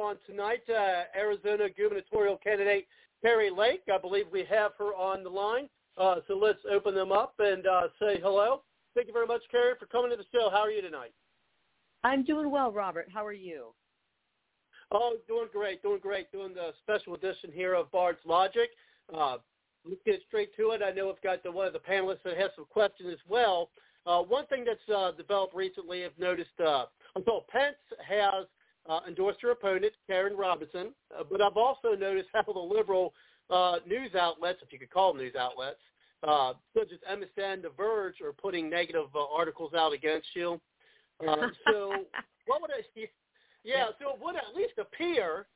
[0.00, 2.86] On tonight uh, Arizona gubernatorial candidate
[3.22, 3.82] Kari Lake.
[3.92, 5.68] I believe we have her on the line.
[5.98, 8.62] Uh, so let's open them up and uh, say hello.
[8.94, 10.48] Thank you very much, Kari, for coming to the show.
[10.50, 11.12] How are you tonight?
[12.02, 13.08] I'm doing well, Robert.
[13.12, 13.74] How are you?
[14.90, 18.70] Oh, doing great, doing great, doing the special edition here of Bard's Logic.
[19.14, 19.36] Uh,
[19.86, 20.80] let's get straight to it.
[20.82, 23.68] I know we've got the, one of the panelists that has some questions as well.
[24.06, 26.86] Uh, one thing that's uh, developed recently, I've noticed, uh,
[27.16, 27.76] until Pence
[28.08, 28.46] has
[28.88, 33.12] uh, endorsed her opponent, Karrin Robinson, uh, but I've also noticed how the liberal
[33.50, 35.80] uh, news outlets, if you could call them news outlets,
[36.26, 40.60] uh, such as MSN, The Verge, are putting negative uh, articles out against you.
[41.26, 41.94] Uh, so
[42.46, 42.82] what would I?
[43.64, 45.46] Yeah, so it would at least appear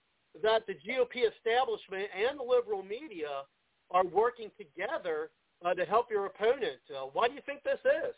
[0.43, 3.43] that the GOP establishment and the liberal media
[3.91, 5.31] are working together
[5.65, 6.81] uh, to help your opponent.
[6.91, 8.15] Uh, why do you think this is?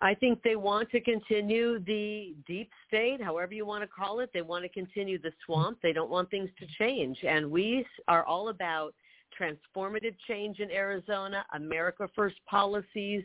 [0.00, 4.30] I think they want to continue the deep state, however you want to call it.
[4.34, 5.78] They want to continue the swamp.
[5.82, 7.18] They don't want things to change.
[7.26, 8.94] And we are all about
[9.40, 13.22] transformative change in Arizona, America First policies.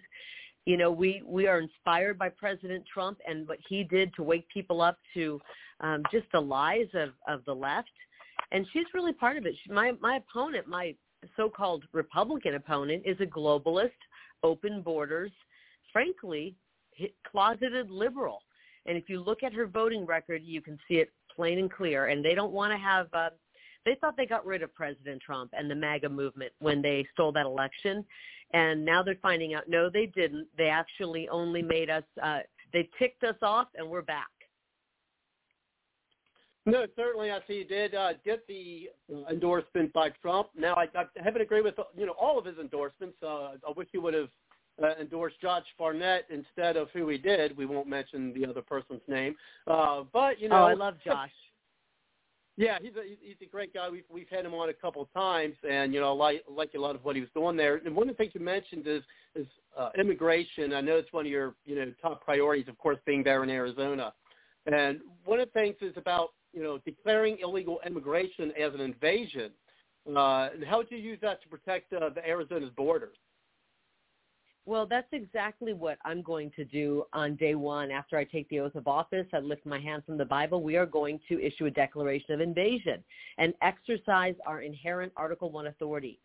[0.65, 4.47] You know, we, we are inspired by President Trump and what he did to wake
[4.49, 5.39] people up to
[5.81, 7.89] um, just the lies of, of the left.
[8.51, 9.55] And she's really part of it.
[9.63, 10.95] She, my, my opponent, my
[11.35, 13.91] so-called Republican opponent, is a globalist,
[14.43, 15.31] open borders,
[15.91, 16.55] frankly,
[17.29, 18.39] closeted liberal.
[18.85, 22.07] And if you look at her voting record, you can see it plain and clear.
[22.07, 23.07] And they don't want to have.
[23.13, 23.29] Uh,
[23.85, 27.31] they thought they got rid of President Trump and the MAGA movement when they stole
[27.31, 28.05] that election,
[28.53, 30.47] and now they're finding out no, they didn't.
[30.57, 32.03] They actually only made us.
[32.21, 32.39] Uh,
[32.73, 34.27] they ticked us off, and we're back.
[36.65, 37.31] No, certainly.
[37.31, 38.89] I see you did uh, get the
[39.29, 40.49] endorsement by Trump.
[40.57, 43.17] Now, I, I haven't agreed with you know all of his endorsements.
[43.23, 44.29] Uh, I wish he would have
[44.83, 47.55] uh, endorsed Josh Barnett instead of who he did.
[47.57, 49.35] We won't mention the other person's name.
[49.67, 51.31] Uh, but you know, oh, I love Josh.
[52.57, 53.89] Yeah, he's a he's a great guy.
[53.89, 56.79] We've we've had him on a couple of times, and you know, like like a
[56.79, 57.77] lot of what he was doing there.
[57.77, 59.01] And one of the things you mentioned is
[59.33, 59.47] is
[59.77, 60.73] uh, immigration.
[60.73, 63.49] I know it's one of your you know top priorities, of course, being there in
[63.49, 64.13] Arizona.
[64.65, 69.51] And one of the things is about you know declaring illegal immigration as an invasion.
[70.07, 73.15] Uh, and how would you use that to protect uh, the Arizona's borders?
[74.69, 78.59] Well, that's exactly what I'm going to do on day one after I take the
[78.59, 79.25] oath of office.
[79.33, 80.61] I lift my hand from the Bible.
[80.61, 83.03] We are going to issue a declaration of invasion
[83.39, 86.19] and exercise our inherent Article 1 authority,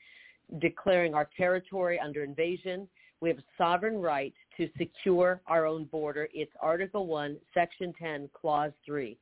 [0.61, 2.87] declaring our territory under invasion.
[3.23, 6.29] We have sovereign right to secure our own border.
[6.35, 9.17] It's Article 1, Section 10, Clause 3.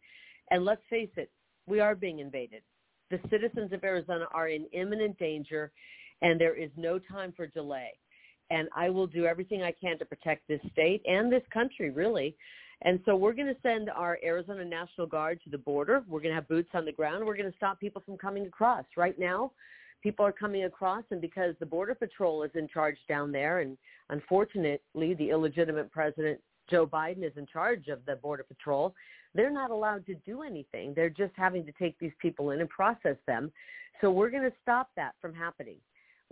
[0.50, 1.30] And let's face it,
[1.68, 2.62] we are being invaded.
[3.12, 5.70] The citizens of Arizona are in imminent danger,
[6.22, 7.92] and there is no time for delay
[8.50, 12.36] and I will do everything I can to protect this state and this country, really.
[12.82, 16.02] And so we're going to send our Arizona National Guard to the border.
[16.08, 17.24] We're going to have boots on the ground.
[17.24, 18.84] We're going to stop people from coming across.
[18.96, 19.52] Right now,
[20.02, 23.78] people are coming across, and because the Border Patrol is in charge down there, and
[24.10, 28.94] unfortunately, the illegitimate President Joe Biden is in charge of the Border Patrol,
[29.34, 30.92] they're not allowed to do anything.
[30.94, 33.52] They're just having to take these people in and process them.
[34.00, 35.76] So we're going to stop that from happening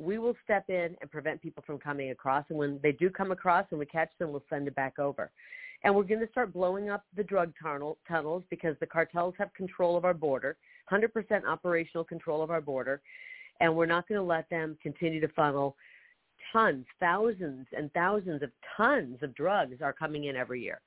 [0.00, 2.44] we will step in and prevent people from coming across.
[2.48, 5.30] And when they do come across and we catch them, we'll send it back over.
[5.84, 9.52] And we're going to start blowing up the drug tunnel, tunnels because the cartels have
[9.54, 10.56] control of our border,
[10.90, 13.00] 100% operational control of our border.
[13.60, 15.76] And we're not going to let them continue to funnel
[16.52, 20.80] tons, thousands and thousands of tons of drugs are coming in every year.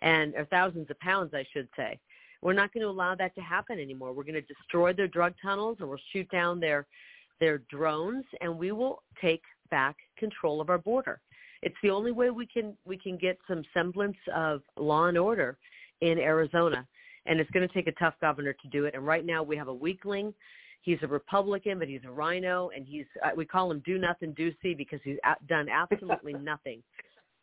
[0.00, 2.00] And or thousands of pounds, I should say.
[2.40, 4.12] We're not going to allow that to happen anymore.
[4.12, 6.86] We're going to destroy their drug tunnels and we'll shoot down their
[7.40, 11.20] their drones, and we will take back control of our border.
[11.62, 15.56] It's the only way we can we can get some semblance of law and order
[16.00, 16.86] in Arizona,
[17.26, 18.94] and it's going to take a tough governor to do it.
[18.94, 20.34] And right now we have a weakling.
[20.82, 24.34] He's a Republican, but he's a rhino, and he's uh, we call him Do Nothing
[24.34, 25.16] Do See because he's
[25.48, 26.82] done absolutely nothing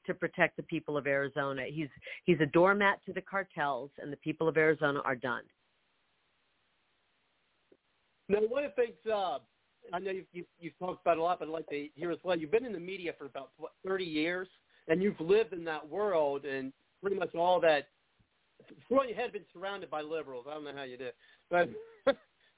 [0.05, 1.63] to protect the people of Arizona.
[1.67, 1.89] He's
[2.25, 5.43] he's a doormat to the cartels, and the people of Arizona are done.
[8.29, 9.39] Now, one of the things uh,
[9.93, 12.19] I know you've, you've, you've talked about a lot, but I'd like to hear as
[12.23, 12.37] well.
[12.37, 14.47] You've been in the media for about what, 30 years,
[14.87, 17.87] and you've lived in that world, and pretty much all that.
[18.89, 20.45] Well, you had been surrounded by liberals.
[20.49, 21.13] I don't know how you did,
[21.49, 21.69] but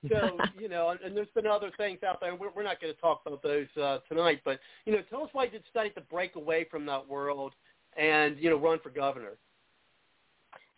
[0.09, 2.35] so you know, and, and there's been other things out there.
[2.35, 5.29] We're, we're not going to talk about those uh, tonight, but you know, tell us
[5.31, 7.53] why you decided to break away from that world
[7.97, 9.37] and you know run for governor.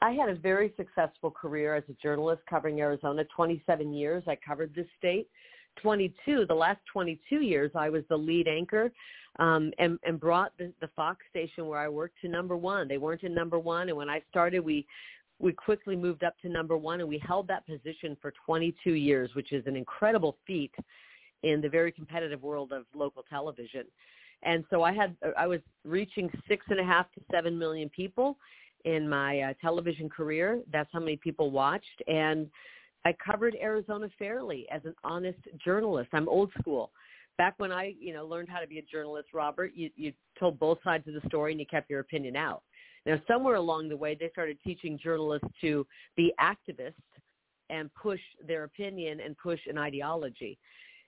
[0.01, 3.23] I had a very successful career as a journalist covering Arizona.
[3.35, 5.27] 27 years I covered this state.
[5.81, 8.91] 22, the last 22 years, I was the lead anchor
[9.39, 12.87] um, and, and brought the, the Fox station where I worked to number one.
[12.87, 14.85] They weren't in number one, and when I started, we
[15.37, 19.29] we quickly moved up to number one, and we held that position for 22 years,
[19.33, 20.73] which is an incredible feat
[21.43, 23.83] in the very competitive world of local television.
[24.43, 28.37] And so I had I was reaching six and a half to seven million people
[28.85, 30.61] in my uh, television career.
[30.71, 32.47] That's how many people watched, and
[33.05, 36.09] I covered Arizona fairly as an honest journalist.
[36.11, 36.91] I'm old school.
[37.37, 40.57] Back when I, you know, learned how to be a journalist, Robert, you, you told
[40.57, 42.63] both sides of the story and you kept your opinion out.
[43.05, 45.85] Now, somewhere along the way, they started teaching journalists to
[46.15, 46.93] be activists
[47.69, 50.57] and push their opinion and push an ideology.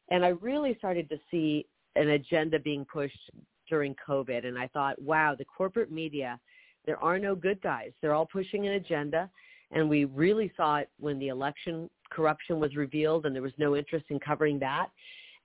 [0.09, 1.65] And I really started to see
[1.95, 3.31] an agenda being pushed
[3.67, 4.45] during COVID.
[4.45, 6.39] And I thought, wow, the corporate media,
[6.85, 7.91] there are no good guys.
[8.01, 9.29] They're all pushing an agenda
[9.71, 13.75] and we really saw it when the election corruption was revealed and there was no
[13.75, 14.87] interest in covering that.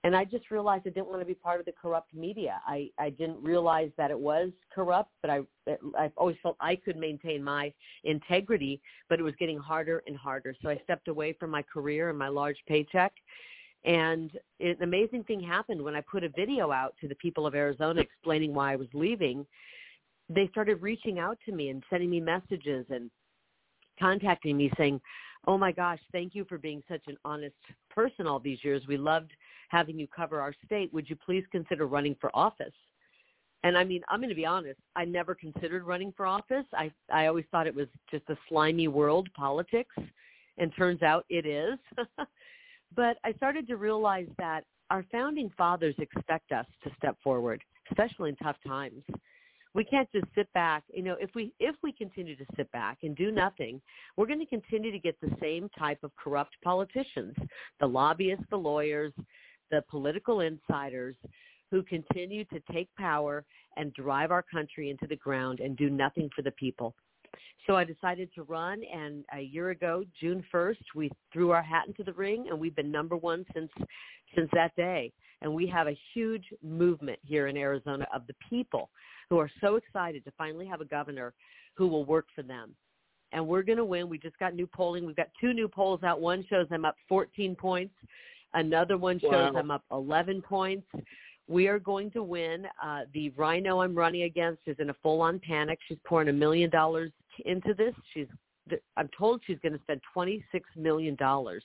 [0.05, 2.59] And I just realized I didn't want to be part of the corrupt media.
[2.67, 5.41] I, I didn't realize that it was corrupt, but I,
[5.97, 7.71] I've always felt I could maintain my
[8.03, 10.55] integrity, but it was getting harder and harder.
[10.61, 13.13] So I stepped away from my career and my large paycheck.
[13.85, 17.55] And an amazing thing happened when I put a video out to the people of
[17.55, 19.45] Arizona explaining why I was leaving.
[20.29, 23.09] They started reaching out to me and sending me messages and
[23.99, 24.99] contacting me saying,
[25.47, 27.55] oh my gosh, thank you for being such an honest
[27.89, 28.81] person all these years.
[28.87, 29.31] We loved
[29.69, 30.93] having you cover our state.
[30.93, 32.73] Would you please consider running for office?
[33.63, 34.79] And I mean, I'm going to be honest.
[34.95, 36.65] I never considered running for office.
[36.73, 39.95] I I always thought it was just a slimy world, politics,
[40.57, 41.79] and turns out it is.
[42.95, 48.29] but I started to realize that our founding fathers expect us to step forward, especially
[48.29, 49.01] in tough times
[49.73, 50.83] we can't just sit back.
[50.93, 53.81] You know, if we if we continue to sit back and do nothing,
[54.17, 57.35] we're going to continue to get the same type of corrupt politicians,
[57.79, 59.13] the lobbyists, the lawyers,
[59.71, 61.15] the political insiders
[61.71, 63.43] who continue to take power
[63.77, 66.93] and drive our country into the ground and do nothing for the people.
[67.65, 71.87] So I decided to run, and a year ago, June 1st, we threw our hat
[71.87, 73.71] into the ring, and we've been number one since
[74.35, 75.11] since that day.
[75.41, 78.89] And we have a huge movement here in Arizona of the people
[79.33, 81.33] who are so excited to finally have a governor
[81.73, 82.75] who will work for them.
[83.31, 84.07] And we're going to win.
[84.07, 85.07] We just got new polling.
[85.07, 86.21] We've got two new polls out.
[86.21, 87.95] One shows I'm up 14 points.
[88.53, 89.53] Another one shows wow.
[89.55, 90.85] I'm up 11 points.
[91.47, 92.67] We are going to win.
[92.81, 95.79] Uh, the rhino I'm running against is in a full-on panic.
[95.87, 97.11] She's pouring a million dollars
[97.43, 97.95] into this.
[98.13, 98.27] She's
[98.95, 101.63] I'm told she's going to spend 26 million dollars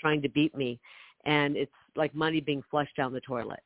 [0.00, 0.80] trying to beat me,
[1.26, 3.60] and it's like money being flushed down the toilet.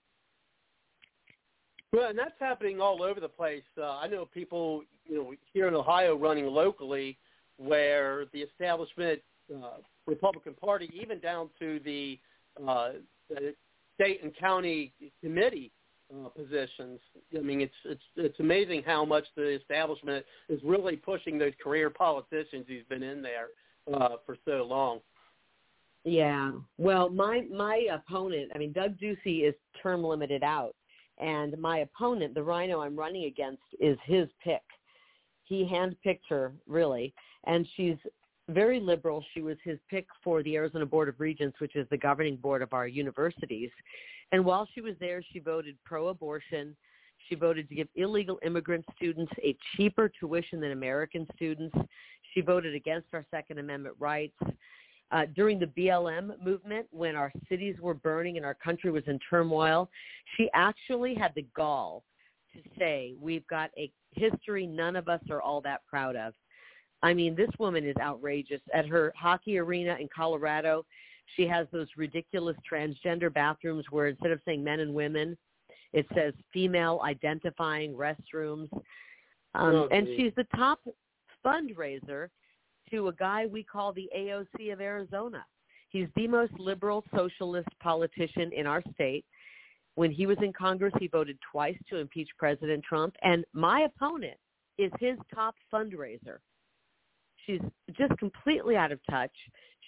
[1.95, 3.63] Well, and that's happening all over the place.
[3.79, 7.17] Uh, I know people, you know, here in Ohio running locally,
[7.57, 9.21] where the establishment
[9.55, 9.77] uh,
[10.09, 12.19] Republican Party, even down to the,
[12.67, 12.93] uh,
[13.31, 13.55] the
[13.95, 15.71] state and county committee
[16.13, 16.99] uh, positions.
[17.37, 21.91] I mean, it's it's it's amazing how much the establishment is really pushing those career
[21.91, 23.49] politicians who's been in there
[23.95, 24.99] uh, for so long.
[26.03, 26.53] Yeah.
[26.77, 30.75] Well, my my opponent, I mean, Doug Ducey is term limited out,
[31.19, 34.63] and my opponent, the Rhino I'm running against, is his pick.
[35.45, 37.97] He handpicked her, really, and she's
[38.49, 39.25] very liberal.
[39.33, 42.63] She was his pick for the Arizona Board of Regents, which is the governing board
[42.63, 43.71] of our universities.
[44.33, 46.77] And while she was there, she voted pro-abortion.
[47.29, 51.77] She voted to give illegal immigrant students a cheaper tuition than American students.
[52.33, 54.37] She voted against our Second Amendment rights.
[55.15, 59.17] Uh, during the BLM movement, when our cities were burning and our country was in
[59.31, 59.89] turmoil,
[60.37, 62.03] she actually had the gall
[62.53, 66.35] to say, we've got a history none of us are all that proud of.
[67.05, 68.61] I mean, this woman is outrageous.
[68.75, 70.85] At her hockey arena in Colorado,
[71.37, 75.39] she has those ridiculous transgender bathrooms where instead of saying men and women,
[75.93, 78.69] it says female identifying restrooms.
[79.55, 80.81] Um, oh, and she's the top
[81.47, 82.31] fundraiser
[82.91, 85.45] to a guy we call the AOC of Arizona.
[85.91, 89.25] He's the most liberal socialist politician in our state.
[89.95, 93.15] When he was in Congress, he voted twice to impeach President Trump.
[93.23, 94.37] And my opponent
[94.77, 96.39] is his top fundraiser.
[97.47, 97.61] She's
[97.97, 99.31] just completely out of touch.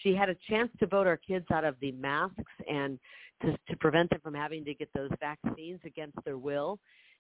[0.03, 2.99] She had a chance to vote our kids out of the masks and
[3.43, 6.79] to, to prevent them from having to get those vaccines against their will.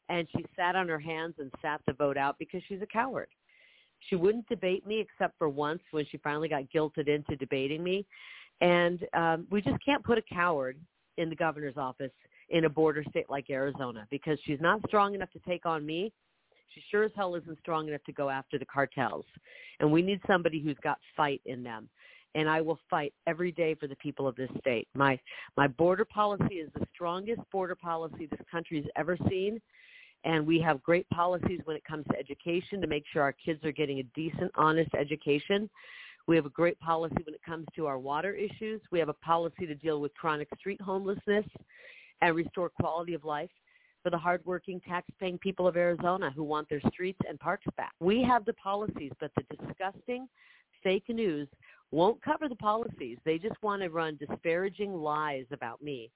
[0.09, 3.28] And she sat on her hands and sat the vote out because she's a coward.
[4.00, 8.06] She wouldn't debate me except for once when she finally got guilted into debating me.
[8.60, 10.78] And um, we just can't put a coward
[11.18, 12.12] in the governor's office
[12.48, 16.12] in a border state like Arizona because she's not strong enough to take on me
[16.76, 19.24] she sure as hell isn't strong enough to go after the cartels.
[19.80, 21.88] And we need somebody who's got fight in them.
[22.34, 24.88] And I will fight every day for the people of this state.
[24.94, 25.18] My
[25.56, 29.60] my border policy is the strongest border policy this country's ever seen.
[30.26, 33.64] And we have great policies when it comes to education to make sure our kids
[33.64, 35.71] are getting a decent, honest education.
[36.26, 38.80] We have a great policy when it comes to our water issues.
[38.90, 41.47] We have a policy to deal with chronic street homelessness
[42.21, 43.50] and restore quality of life
[44.02, 47.92] for the hardworking, tax-paying people of Arizona who want their streets and parks back.
[48.00, 50.28] We have the policies, but the disgusting
[50.83, 51.47] fake news
[51.92, 53.18] won't cover the policies.
[53.25, 56.11] They just want to run disparaging lies about me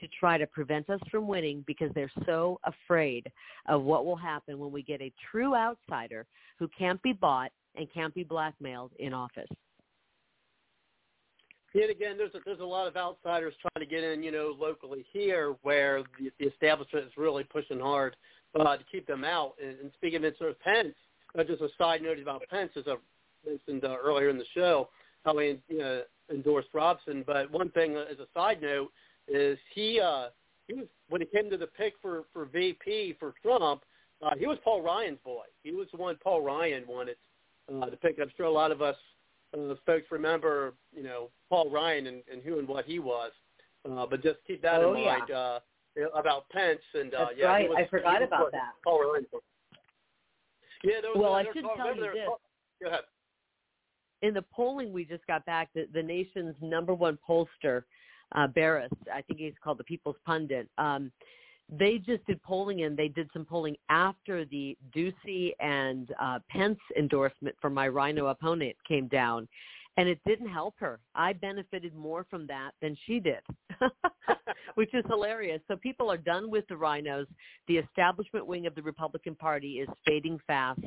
[0.00, 3.30] to try to prevent us from winning because they're so afraid
[3.68, 6.26] of what will happen when we get a true outsider
[6.58, 9.48] who can't be bought and can't be blackmailed in office.
[11.74, 14.54] Yet again, there's a, there's a lot of outsiders trying to get in, you know,
[14.56, 18.16] locally here, where the, the establishment is really pushing hard
[18.58, 19.54] uh, to keep them out.
[19.60, 20.94] And, and speaking of sort of Pence,
[21.36, 22.94] uh, just a side note about Pence, as I
[23.44, 24.88] mentioned uh, earlier in the show,
[25.24, 27.24] how he know, endorsed Robson.
[27.26, 28.92] But one thing, uh, as a side note,
[29.28, 30.28] is he uh,
[30.68, 33.82] he was when it came to the pick for for VP for Trump,
[34.22, 35.44] uh, he was Paul Ryan's boy.
[35.62, 37.16] He was the one Paul Ryan wanted
[37.72, 38.18] uh, to pick.
[38.20, 38.96] I'm sure a lot of us
[39.54, 43.32] uh, folks remember, you know, Paul Ryan and, and who and what he was.
[43.88, 45.36] Uh, but just keep that oh, in mind yeah.
[45.36, 47.68] uh, about Pence and uh, That's yeah, right.
[47.68, 48.72] was, I forgot about that.
[48.82, 49.26] Paul Ryan.
[50.82, 52.28] Yeah, there was, Well, uh, I should tell you there- this.
[52.82, 53.00] Go ahead.
[54.22, 57.84] in the polling we just got back, the, the nation's number one pollster,
[58.34, 60.68] uh, Baris, I think he's called the People's Pundit.
[60.78, 61.10] Um,
[61.70, 66.78] they just did polling and they did some polling after the Ducey and uh, Pence
[66.98, 69.48] endorsement for my Rhino opponent came down,
[69.96, 71.00] and it didn't help her.
[71.14, 73.40] I benefited more from that than she did,
[74.74, 75.60] which is hilarious.
[75.68, 77.26] So people are done with the Rhinos.
[77.66, 80.80] The establishment wing of the Republican Party is fading fast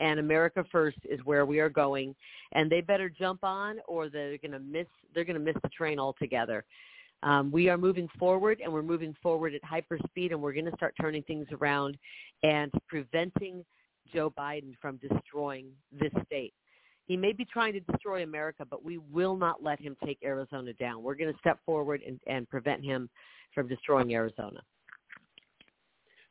[0.00, 2.14] and America First is where we are going,
[2.52, 4.86] and they better jump on, or they're going to miss.
[5.14, 6.64] They're going to miss the train altogether.
[7.22, 10.66] Um, we are moving forward, and we're moving forward at hyper speed, and we're going
[10.66, 11.96] to start turning things around
[12.42, 13.64] and preventing
[14.12, 16.54] Joe Biden from destroying this state.
[17.06, 20.72] He may be trying to destroy America, but we will not let him take Arizona
[20.74, 21.02] down.
[21.02, 23.08] We're going to step forward and, and prevent him
[23.54, 24.60] from destroying Arizona.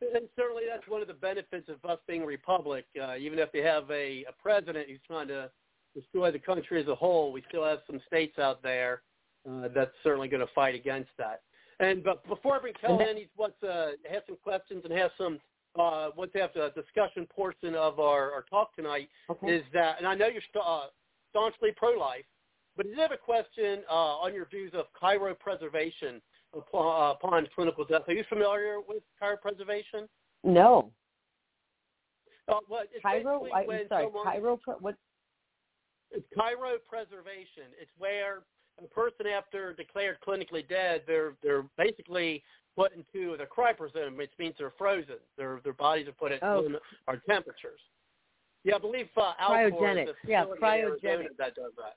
[0.01, 2.85] And certainly that's one of the benefits of us being a republic.
[3.01, 5.49] Uh, even if we have a, a president who's trying to
[5.95, 9.01] destroy the country as a whole, we still have some states out there
[9.49, 11.41] uh, that's certainly going to fight against that.
[11.79, 15.11] And but before I bring Kelly in, he wants to have some questions and have
[15.17, 15.39] some
[15.79, 19.09] uh, wants to have the discussion portion of our, our talk tonight.
[19.29, 19.47] Okay.
[19.47, 20.87] Is that, and I know you're st- uh,
[21.29, 22.25] staunchly pro-life,
[22.75, 26.19] but is have a question uh, on your views of cryopreservation upon, uh,
[26.53, 28.03] upon clinical death?
[28.07, 30.07] Are you familiar with cryopreservation?
[30.43, 30.91] No.
[32.47, 34.95] Uh, well, Chiro, I, I'm sorry, someone, Chiro, what?
[36.11, 37.67] It's cryopreservation.
[37.81, 38.43] It's where
[38.81, 42.43] a person after declared clinically dead, they're they're basically
[42.77, 45.15] put into the cryopreservation, which means they're frozen.
[45.37, 46.69] Their their bodies are put at Oh.
[47.07, 47.79] or temperatures.
[48.63, 50.03] Yeah, I believe uh, Alcor Cryogenics.
[50.03, 51.37] is a Yeah, in Arizona cryogenics.
[51.37, 51.95] that does that.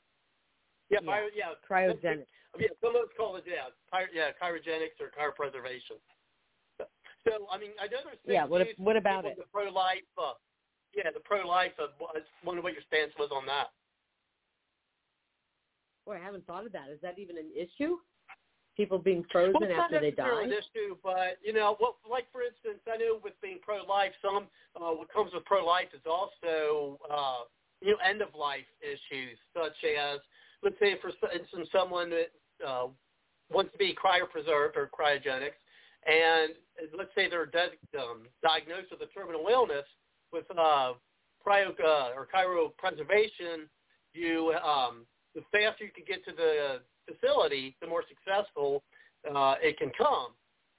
[0.89, 1.11] Yeah, Yeah.
[1.13, 2.27] cryo, yeah, Cryogenics.
[2.59, 2.69] Yeah.
[2.83, 6.01] Some of us call it yeah, cry, yeah, cryogenics or cryopreservation.
[7.29, 9.37] So I mean, I know there's Yeah, what- what about it?
[9.37, 10.09] The pro-life.
[10.17, 10.35] Uh,
[10.95, 11.73] yeah, the pro-life.
[11.79, 13.71] Uh, I wonder what your stance was on that.
[16.07, 16.89] Boy, I haven't thought of that.
[16.89, 17.99] Is that even an issue?
[18.77, 20.43] People being frozen well, after they die?
[20.45, 24.49] an issue, but you know, what, like for instance, I know with being pro-life, some
[24.75, 27.45] uh, what comes with pro-life is also uh,
[27.83, 30.21] you know end of life issues, such as
[30.63, 32.33] let's say for instance someone that
[32.67, 32.87] uh,
[33.53, 35.59] wants to be cryopreserved or cryogenics,
[36.07, 36.55] and
[36.97, 39.85] let's say they're de- um, diagnosed with a terminal illness
[40.33, 40.93] with uh,
[41.47, 43.67] cryo uh, or cryopreservation,
[44.15, 46.81] you um, the faster you can get to the
[47.13, 48.83] facility, the more successful
[49.35, 50.29] uh, it can come.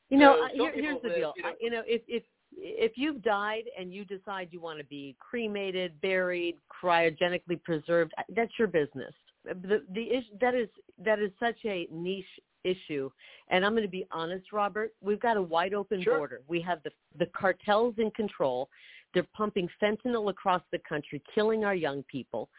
[0.10, 1.34] You know, So I- here, here's the that, deal.
[1.36, 2.24] you know- You know, if if
[2.58, 8.52] if you've died and you decide you want to be cremated, buried, cryogenically preserved, that's
[8.60, 9.14] your business.
[9.44, 10.70] The the issue that is
[11.04, 12.26] that is such a niche
[12.64, 13.10] issue.
[13.50, 14.94] And I'm going to be honest, Robert.
[15.02, 16.18] We've got a wide open Sure.
[16.18, 16.42] border.
[16.48, 18.70] We have the the cartels in control.
[19.14, 22.50] They're pumping fentanyl across the country, killing our young people.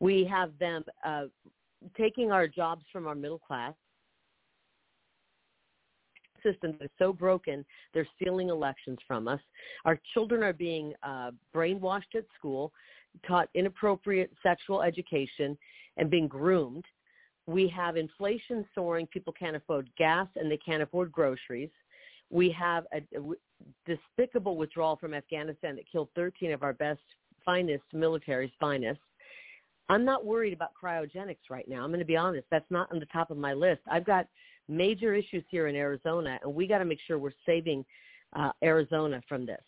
[0.00, 1.26] We have them uh,
[1.96, 3.74] taking our jobs from our middle class
[6.42, 9.40] system is so broken they're stealing elections from us
[9.84, 12.70] our children are being uh, brainwashed at school
[13.26, 15.56] taught inappropriate sexual education
[15.96, 16.84] and being groomed.
[17.46, 19.06] We have inflation soaring.
[19.06, 21.70] People can't afford gas and they can't afford groceries.
[22.30, 23.02] We have a,
[23.86, 27.00] despicable withdrawal from afghanistan that killed 13 of our best
[27.44, 29.00] finest military's finest.
[29.88, 31.84] I'm not worried about cryogenics right now.
[31.84, 33.82] I'm going to be honest that's not on the top of my list.
[33.90, 34.26] I've got
[34.68, 37.84] major issues here in Arizona, and we got to make sure we're saving
[38.34, 39.60] uh, Arizona from this.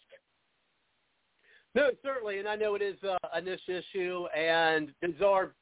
[1.74, 5.54] No, certainly, and I know it is uh, a niche issue, and are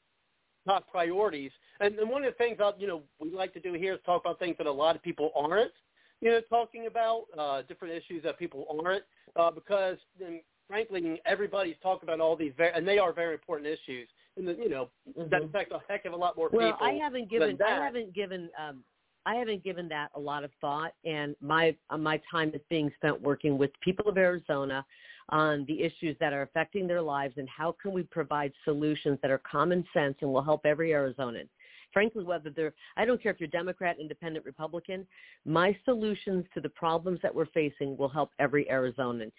[0.66, 1.50] top priorities.
[1.80, 4.00] And, and one of the things I, you know we like to do here is
[4.04, 5.72] talk about things that a lot of people aren't,
[6.20, 9.04] you know, talking about uh, different issues that people aren't,
[9.36, 13.68] uh, because then, frankly, everybody's talking about all these, very, and they are very important
[13.68, 15.44] issues, and the, you know that Mhm.
[15.46, 16.86] affect a heck of a lot more Well, people.
[16.86, 17.68] I haven't given that.
[17.68, 18.84] I haven't given um,
[19.26, 22.90] I haven't given that a lot of thought, and my uh, my time is being
[22.96, 24.84] spent working with people of Arizona
[25.30, 29.30] on the issues that are affecting their lives and how can we provide solutions that
[29.30, 31.48] are common sense and will help every Arizonan.
[31.92, 35.06] Frankly, whether they're I don't care if you're Democrat, Independent, Republican,
[35.44, 39.30] my solutions to the problems that we're facing will help every Arizonan.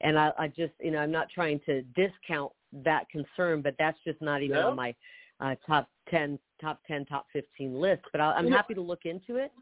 [0.00, 3.98] And I, I just you know I'm not trying to discount that concern, but that's
[4.04, 4.70] just not even No.
[4.70, 4.94] on my
[5.40, 8.02] uh, top 10, top 10, top 15 list.
[8.12, 9.52] But I, I'm happy to look into it.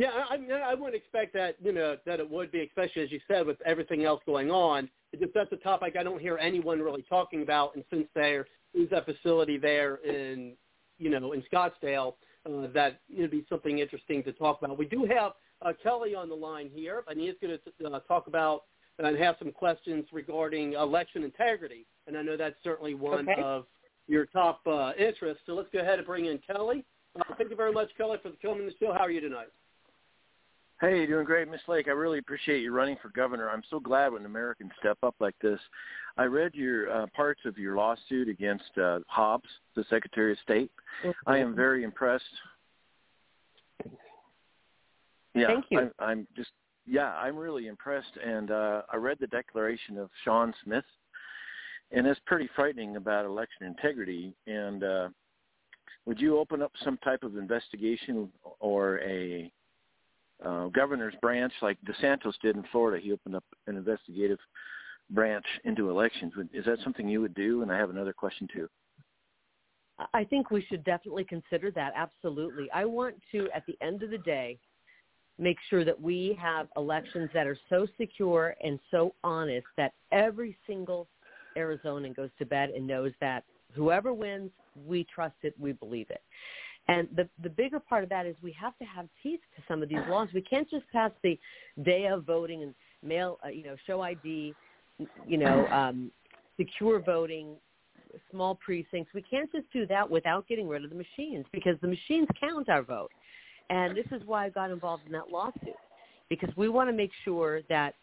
[0.00, 3.20] Yeah, I, I, wouldn't expect that, you know, that it would be, especially as you
[3.28, 4.88] said, with everything else going on.
[5.12, 7.74] It just that's a topic I don't hear anyone really talking about.
[7.74, 10.54] And since there is that facility there in,
[10.96, 12.14] you know, in Scottsdale,
[12.46, 14.78] uh, that would be something interesting to talk about.
[14.78, 18.00] We do have uh, Kelly on the line here, and he is going to uh,
[18.00, 18.62] talk about
[18.98, 21.84] and have some questions regarding election integrity.
[22.06, 23.42] And I know that's certainly one Okay.
[23.42, 23.66] of
[24.08, 25.42] your top uh, interests.
[25.44, 26.86] So let's go ahead and bring in Kelly.
[27.18, 28.94] Uh, thank you very much, Kelly, for coming to the show.
[28.94, 29.48] How are you tonight?
[30.80, 31.88] Hey, doing great, Miss Lake.
[31.88, 33.50] I really appreciate you running for governor.
[33.50, 35.60] I'm so glad when Americans step up like this.
[36.16, 40.70] I read your uh, parts of your lawsuit against uh, Hobbs, the Secretary of State.
[41.26, 42.24] I am very impressed.
[45.34, 45.80] Yeah, Thank you.
[45.80, 46.50] I'm, I'm just
[46.86, 48.16] yeah, I'm really impressed.
[48.24, 50.84] And uh, I read the declaration of Sean Smith,
[51.92, 54.34] and it's pretty frightening about election integrity.
[54.46, 55.08] And uh,
[56.06, 59.52] would you open up some type of investigation or a
[60.44, 63.02] uh, governor's branch like DeSantis did in Florida?
[63.02, 64.38] He opened up an investigative
[65.10, 66.32] branch into elections.
[66.52, 67.62] Is that something you would do?
[67.62, 68.68] And I have another question too.
[70.14, 71.92] I think we should definitely consider that.
[71.94, 72.70] Absolutely.
[72.72, 74.58] I want to, at the end of the day,
[75.38, 80.56] make sure that we have elections that are so secure and so honest that every
[80.66, 81.08] single
[81.56, 84.50] Arizonan goes to bed and knows that whoever wins,
[84.86, 86.22] we trust it, we believe it.
[86.88, 89.82] And the the bigger part of that is we have to have teeth to some
[89.82, 90.28] of these laws.
[90.34, 91.38] We can't just pass the
[91.84, 94.54] day of voting and mail, uh, you know, show ID,
[95.26, 96.10] you know, um,
[96.56, 97.56] secure voting,
[98.30, 99.14] small precincts.
[99.14, 102.68] We can't just do that without getting rid of the machines because the machines count
[102.68, 103.10] our vote.
[103.68, 105.76] And this is why I got involved in that lawsuit
[106.28, 107.94] because we want to make sure that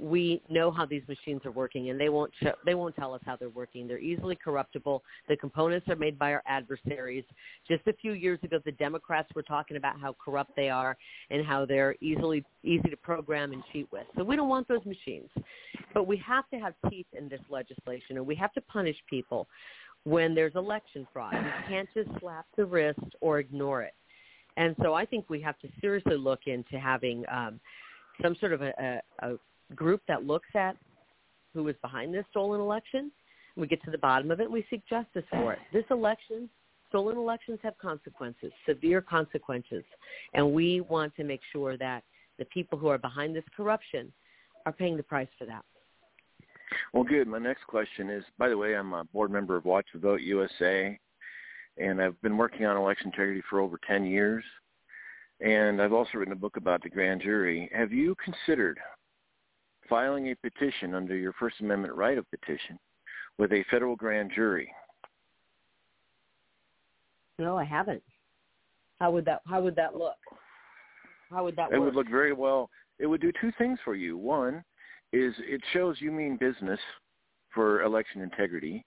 [0.00, 3.20] we know how these machines are working and they won't show, they won't tell us
[3.24, 3.86] how they're working.
[3.86, 5.02] They're easily corruptible.
[5.28, 7.24] The components are made by our adversaries.
[7.68, 10.96] Just a few years ago the Democrats were talking about how corrupt they are
[11.30, 14.04] and how they're easily easy to program and cheat with.
[14.16, 15.28] So we don't want those machines.
[15.92, 19.46] But we have to have teeth in this legislation and we have to punish people
[20.02, 21.34] when there's election fraud.
[21.34, 23.94] We can't just slap the wrist or ignore it.
[24.56, 27.60] And so I think we have to seriously look into having um,
[28.22, 28.72] some sort of a,
[29.22, 29.36] a, a
[29.74, 30.76] group that looks at
[31.52, 33.10] who is behind this stolen election.
[33.56, 34.50] We get to the bottom of it.
[34.50, 35.60] We seek justice for it.
[35.72, 36.48] This election,
[36.88, 39.84] stolen elections have consequences, severe consequences,
[40.34, 42.02] and we want to make sure that
[42.38, 44.12] the people who are behind this corruption
[44.66, 45.64] are paying the price for that.
[46.92, 47.28] Well, good.
[47.28, 50.22] My next question is, by the way, I'm a board member of Watch the Vote
[50.22, 50.98] USA,
[51.78, 54.42] and I've been working on election integrity for over 10 years.
[55.40, 57.70] And I've also written a book about the grand jury.
[57.74, 58.78] Have you considered
[59.88, 62.78] filing a petition under your First Amendment right of petition
[63.38, 64.70] with a federal grand jury?
[67.38, 68.02] No, I haven't.
[69.00, 70.16] How would that How would that look?
[71.30, 71.72] How would that?
[71.72, 71.86] It work?
[71.86, 72.70] would look very well.
[72.98, 74.16] It would do two things for you.
[74.16, 74.62] One
[75.12, 76.80] is it shows you mean business
[77.52, 78.84] for election integrity,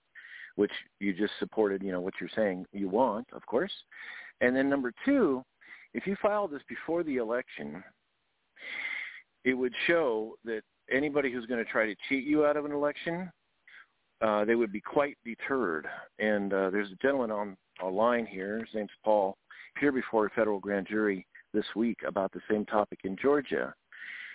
[0.55, 1.83] which you just supported.
[1.83, 3.71] You know what you're saying you want, of course.
[4.41, 5.43] And then number two,
[5.93, 7.83] if you file this before the election,
[9.43, 12.71] it would show that anybody who's going to try to cheat you out of an
[12.71, 13.31] election,
[14.21, 15.87] uh, they would be quite deterred.
[16.19, 19.37] And uh, there's a gentleman on a line here, his name's Paul,
[19.79, 23.73] here before a federal grand jury this week about the same topic in Georgia.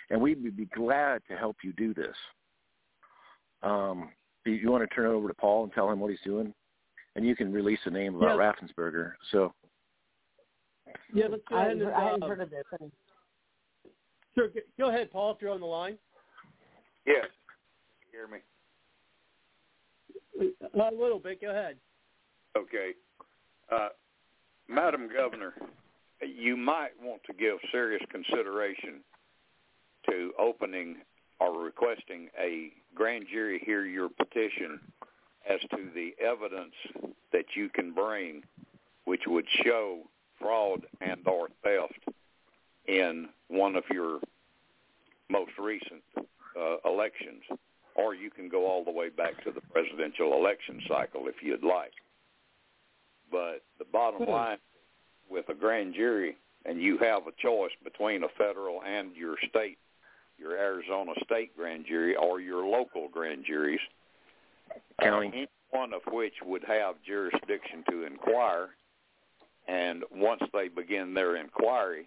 [0.09, 2.15] And we would be glad to help you do this.
[3.61, 4.09] Um,
[4.45, 6.53] you want to turn it over to Paul and tell him what he's doing?
[7.15, 8.53] And you can release the name about yeah.
[8.53, 9.13] Raffensperger.
[9.31, 9.53] So.
[11.13, 11.81] Yeah, let's go ahead.
[11.81, 12.63] I, I hadn't heard of this.
[14.35, 14.49] Sure.
[14.79, 15.97] Go ahead, Paul, if you're on the line.
[17.05, 17.25] Yes.
[18.11, 18.39] You hear me?
[20.73, 21.41] A little bit.
[21.41, 21.77] Go ahead.
[22.57, 22.91] Okay.
[23.71, 23.89] Uh,
[24.67, 25.53] Madam Governor,
[26.21, 29.01] you might want to give serious consideration
[30.09, 30.97] to opening
[31.39, 34.79] or requesting a grand jury hear your petition
[35.49, 36.73] as to the evidence
[37.31, 38.43] that you can bring
[39.05, 39.99] which would show
[40.39, 41.99] fraud and or theft
[42.87, 44.19] in one of your
[45.29, 46.01] most recent
[46.63, 47.43] uh, elections,
[47.95, 51.63] or you can go all the way back to the presidential election cycle if you'd
[51.63, 51.93] like.
[53.31, 54.31] But the bottom hmm.
[54.31, 54.57] line
[55.29, 59.77] with a grand jury, and you have a choice between a federal and your state,
[60.37, 63.79] your Arizona state grand jury or your local grand juries,
[65.01, 68.69] county, uh, one of which would have jurisdiction to inquire.
[69.67, 72.05] And once they begin their inquiry,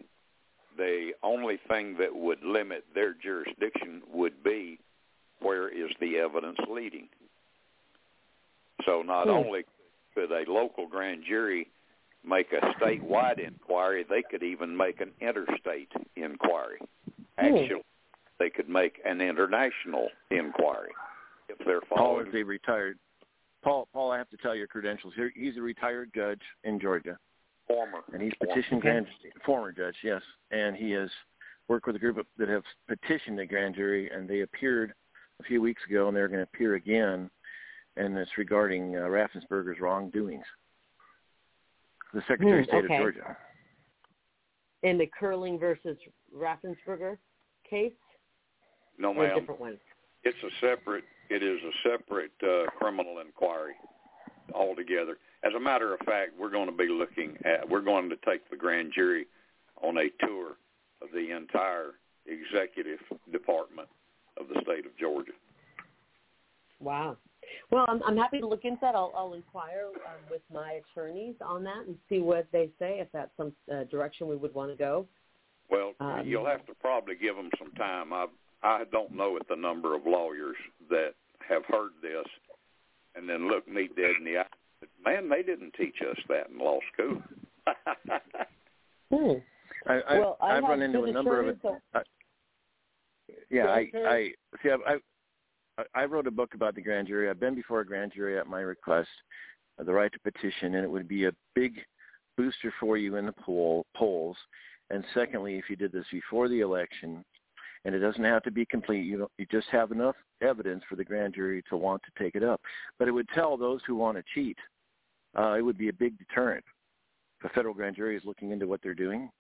[0.77, 4.79] the only thing that would limit their jurisdiction would be
[5.41, 7.09] where is the evidence leading.
[8.85, 9.31] So not hmm.
[9.31, 9.65] only
[10.15, 11.69] could a local grand jury
[12.25, 16.79] make a statewide inquiry, they could even make an interstate inquiry.
[17.39, 17.47] Hmm.
[17.47, 17.83] Actually,
[18.39, 20.93] they could make an international inquiry
[21.49, 22.27] if they're following.
[22.27, 22.99] Paul is a retired.
[23.63, 25.15] Paul, Paul, I have to tell your credentials.
[25.17, 25.33] here.
[25.35, 27.19] He's a retired judge in Georgia.
[27.67, 28.01] Former.
[28.13, 31.11] And he's petitioned grand jury former judge, yes, and he has
[31.69, 34.93] worked with a group of, that have petitioned the grand jury, and they appeared
[35.41, 37.31] a few weeks ago, and they're going to appear again,
[37.97, 40.45] and it's regarding uh, Raffensperger's wrongdoings.
[42.15, 42.95] The Secretary of hmm, State okay.
[42.95, 43.37] of Georgia.
[44.83, 45.97] In the Curling versus
[46.35, 47.17] Raffensperger
[47.69, 47.93] case?
[48.99, 49.39] No, or ma'am.
[49.39, 49.79] different one?
[50.23, 51.05] It's a separate.
[51.29, 53.75] It is a separate uh, criminal inquiry
[54.55, 55.19] altogether.
[55.47, 58.49] As a matter of fact, we're going to be looking at, we're going to take
[58.51, 59.27] the grand jury
[59.81, 60.57] on a tour
[61.03, 61.95] of the entire
[62.27, 62.99] executive
[63.31, 63.89] department
[64.39, 65.33] of the state of Georgia.
[66.81, 67.17] Wow.
[67.71, 68.97] Well, I'm, I'm happy to look into that.
[68.97, 73.09] I'll, I'll inquire um, with my attorneys on that and see what they say if
[73.13, 75.07] that's some uh, direction we would want to go.
[75.71, 78.13] Well, um, you'll have to probably give them some time.
[78.13, 78.29] I've
[78.63, 80.57] I don't know at the number of lawyers
[80.91, 81.15] that
[81.49, 82.27] have heard this
[83.15, 84.46] and then look me dead in the eye.
[85.07, 87.23] Man, they didn't teach us that in law school.
[89.11, 89.39] hmm.
[89.89, 91.59] I, I, well, I I've run into a number of it.
[91.95, 92.01] I,
[93.51, 94.31] yeah, I, I
[94.63, 94.71] see.
[94.71, 94.95] I,
[95.79, 97.29] I I wrote a book about the grand jury.
[97.31, 99.09] I've been before a grand jury at my request,
[99.79, 101.75] uh, the right to petition, and it would be a big
[102.37, 104.37] booster for you in the poll polls.
[104.91, 107.25] And secondly, if you did this before the election,
[107.85, 110.97] and it doesn't have to be complete, you don't, you just have enough evidence for
[110.97, 112.61] the grand jury to want to take it up.
[112.99, 114.57] But it would tell those who want to cheat,
[115.39, 116.65] uh, it would be a big deterrent.
[117.41, 119.31] If a federal grand jury is looking into what they're doing,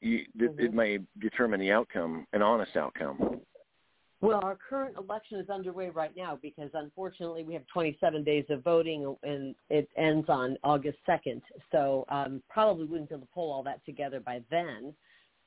[0.00, 0.60] you, Mhm.
[0.60, 3.40] it may determine the outcome, an honest outcome.
[4.20, 8.62] Well, our current election is underway right now because unfortunately we have 27 days of
[8.62, 11.42] voting and it ends on August 2nd.
[11.72, 14.94] So um, probably wouldn't be able to pull all that together by then,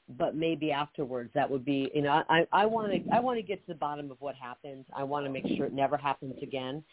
[0.10, 1.90] but maybe afterwards that would be.
[1.94, 4.36] You know, I I want to I want to get to the bottom of what
[4.36, 4.86] happened.
[4.94, 6.84] I want to make sure it never happens again,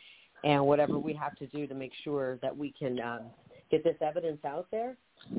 [0.44, 3.20] and whatever we have to do to make sure that we can um,
[3.70, 4.96] get this evidence out there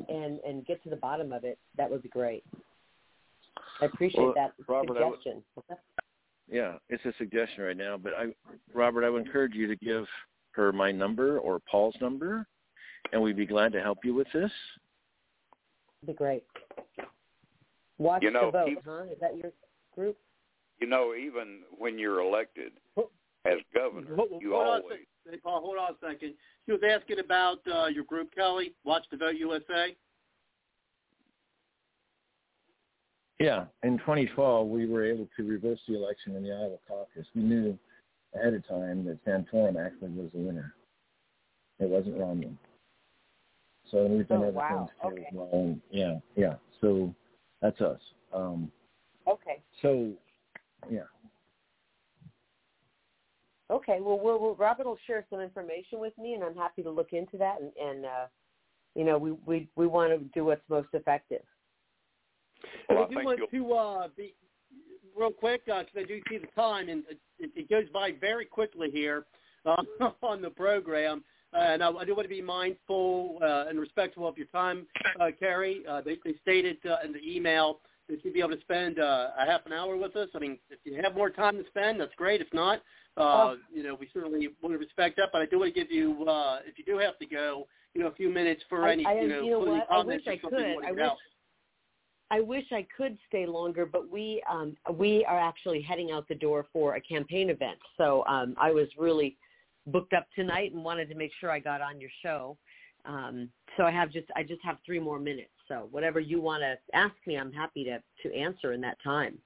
[0.09, 1.57] and and get to the bottom of it.
[1.77, 2.43] That would be great.
[3.81, 5.43] I appreciate Well, that Robert, I would- suggestion.
[6.49, 8.33] Yeah, it's a suggestion right now, but I,
[8.73, 10.05] Robert, I would encourage you to give
[10.51, 12.45] her my number or Paul's number,
[13.11, 14.51] and we'd be glad to help you with this.
[16.05, 16.43] Be great.
[17.97, 19.03] Watch You know, the vote, he- huh?
[19.11, 19.51] Is that your
[19.95, 20.17] group?
[20.79, 23.09] you know, even when you're elected Hold-
[23.45, 25.05] as governor, Hold, you hold on always second.
[25.29, 26.33] Hey, Paul, hold on a second.
[26.65, 28.73] She was asking about uh, your group, Kelly.
[28.83, 29.95] Watch the Vote USA.
[33.39, 37.27] Yeah, in 2012, we were able to reverse the election in the Iowa caucus.
[37.35, 37.77] We knew
[38.35, 40.73] ahead of time that Santorum actually was the winner.
[41.79, 42.55] It wasn't Romney.
[43.91, 44.89] So we've done Oh, other wow.
[45.01, 45.27] things too Okay.
[45.27, 45.79] as well.
[45.91, 46.55] Yeah, yeah.
[46.79, 47.13] So
[47.61, 47.99] that's us.
[48.31, 48.71] Um,
[49.27, 49.61] Okay.
[49.81, 50.13] so
[50.89, 51.03] yeah,
[53.73, 53.97] Okay.
[53.99, 57.11] Well, we'll, we'll Robert will share some information with me, and I'm happy to look
[57.11, 57.57] into that.
[57.59, 58.25] And, and uh,
[58.95, 61.41] you know, we we we want to do what's most effective.
[62.87, 64.35] Well, I I do want you'll- to uh, be
[65.17, 67.03] real quick because I do see the time, and
[67.39, 69.25] it, it goes by very quickly here
[69.65, 69.81] uh,
[70.21, 71.23] on the program.
[71.53, 74.87] Uh, and I, I do want to be mindful uh, and respectful of your time,
[75.19, 75.83] uh, Kari.
[75.87, 77.79] Uh, they, they stated uh, in the email
[78.09, 80.29] that you'd be able to spend uh, a half an hour with us.
[80.35, 82.41] I mean, if you have more time to spend, that's great.
[82.41, 82.79] If not,
[83.17, 83.57] uh, Oh.
[83.71, 85.29] you know, we certainly want to respect that.
[85.31, 88.01] But I do want to give you, uh, if you do have to go, you
[88.01, 89.87] know, a few minutes for I- any, I- you know, you know what?
[89.91, 90.85] I wish or I something you could.
[90.85, 91.17] I wish get.
[92.31, 96.33] I wish I could stay longer, but we um, we are actually heading out the
[96.35, 97.77] door for a campaign event.
[97.95, 99.37] So um, I was really
[99.87, 102.57] booked up tonight and wanted to make sure I got on your show.
[103.05, 105.52] Um, so I have just I just have three more minutes.
[105.67, 109.37] So whatever you want to ask me, I'm happy to to answer in that time.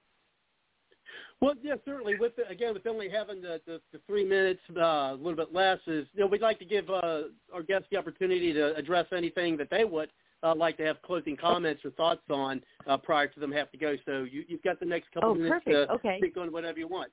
[1.40, 2.16] Well, yeah, certainly.
[2.16, 5.54] With the, again, with only having the, the, the three minutes, uh, a little bit
[5.54, 9.06] less, is you know we'd like to give uh, our guests the opportunity to address
[9.16, 10.10] anything that they would
[10.44, 13.78] uh, like to have closing comments or thoughts on uh, prior to them have to
[13.78, 13.96] go.
[14.06, 15.90] So you, you've got the next couple Oh, minutes perfect.
[15.90, 16.18] to Okay.
[16.18, 17.12] speak on whatever you want.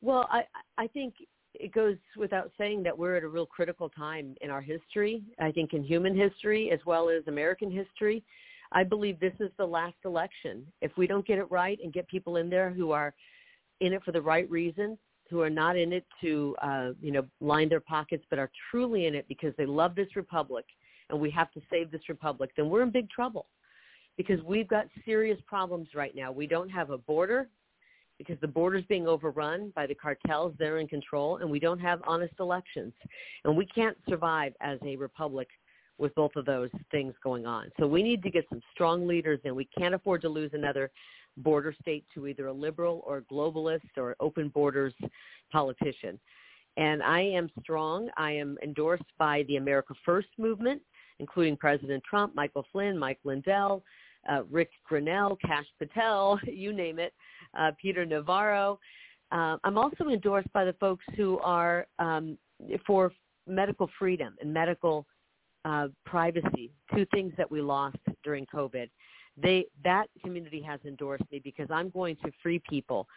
[0.00, 0.44] Well, I
[0.78, 1.14] I think
[1.54, 5.22] it goes without saying that we're at a real critical time in our history.
[5.38, 8.24] I think in human history as well as American history.
[8.72, 10.66] I believe this is the last election.
[10.80, 13.14] If we don't get it right and get people in there who are
[13.80, 14.98] in it for the right reason,
[15.30, 19.06] who are not in it to uh, you know line their pockets, but are truly
[19.06, 20.64] in it because they love this republic
[21.10, 23.46] and we have to save this republic, then we're in big trouble
[24.16, 26.32] because we've got serious problems right now.
[26.32, 27.48] We don't have a border
[28.18, 30.54] because the border's being overrun by the cartels.
[30.58, 32.92] They're in control, and we don't have honest elections.
[33.44, 35.48] And we can't survive as a republic
[35.98, 37.70] with both of those things going on.
[37.78, 39.54] So we need to get some strong leaders in.
[39.54, 40.90] We can't afford to lose another
[41.36, 44.94] border state to either a liberal or a globalist or open borders
[45.52, 46.18] politician.
[46.76, 48.08] And I am strong.
[48.16, 50.82] I am endorsed by the America First movement,
[51.20, 53.84] including President Trump, Michael Flynn, Mike Lindell,
[54.30, 57.12] uh, Ric Grenell, Kash Patel, you name it,
[57.58, 58.78] uh, Peter Navarro.
[59.32, 62.38] Uh, I'm also endorsed by the folks who are um,
[62.86, 63.12] for
[63.46, 65.06] medical freedom and medical
[65.64, 68.88] uh, privacy, two things that we lost during COVID.
[69.42, 73.08] They that community has endorsed me because I'm going to free people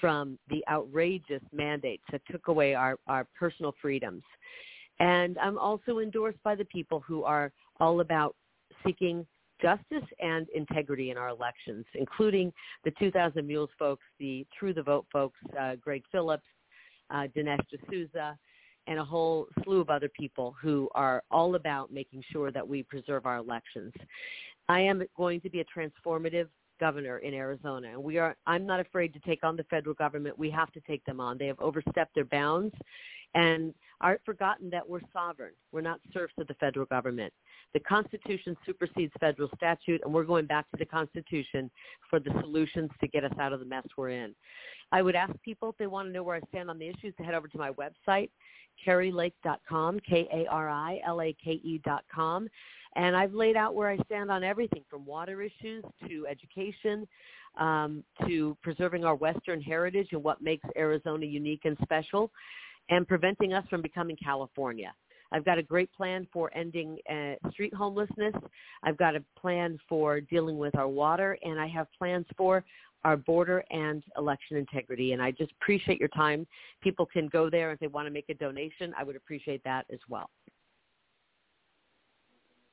[0.00, 4.22] from the outrageous mandates that took away our, our personal freedoms.
[5.00, 8.36] And I'm also endorsed by the people who are all about
[8.84, 9.26] seeking
[9.62, 12.52] justice and integrity in our elections, including
[12.84, 16.42] the 2000 Mules folks, the True the Vote folks, uh, Gregg Phillips,
[17.10, 18.36] uh, Dinesh D'Souza,
[18.88, 22.82] and a whole slew of other people who are all about making sure that we
[22.82, 23.92] preserve our elections.
[24.68, 26.48] I am going to be a transformative
[26.80, 27.90] governor in Arizona.
[27.92, 30.36] And we are I'm not afraid to take on the federal government.
[30.36, 31.38] We have to take them on.
[31.38, 32.74] They have overstepped their bounds
[33.34, 35.52] and are forgotten that we're sovereign.
[35.70, 37.32] We're not serfs of the federal government.
[37.72, 41.70] The Constitution supersedes federal statute, and we're going back to the Constitution
[42.10, 44.34] for the solutions to get us out of the mess we're in.
[44.90, 47.14] I would ask people if they want to know where I stand on the issues
[47.16, 48.28] to head over to my website,
[48.86, 50.48] karilake.com, K-A-R-I-L-A-K-E.com.
[52.94, 57.08] And I've laid out where I stand on everything from water issues to education
[57.58, 62.30] um, to preserving our Western heritage and what makes Arizona unique and special
[62.88, 64.92] and preventing us from becoming California.
[65.32, 68.34] I've got a great plan for ending uh, street homelessness.
[68.82, 72.64] I've got a plan for dealing with our water, and I have plans for
[73.04, 75.12] our border and election integrity.
[75.12, 76.46] And I just appreciate your time.
[76.82, 78.94] People can go there if they want to make a donation.
[78.96, 80.30] I would appreciate that as well.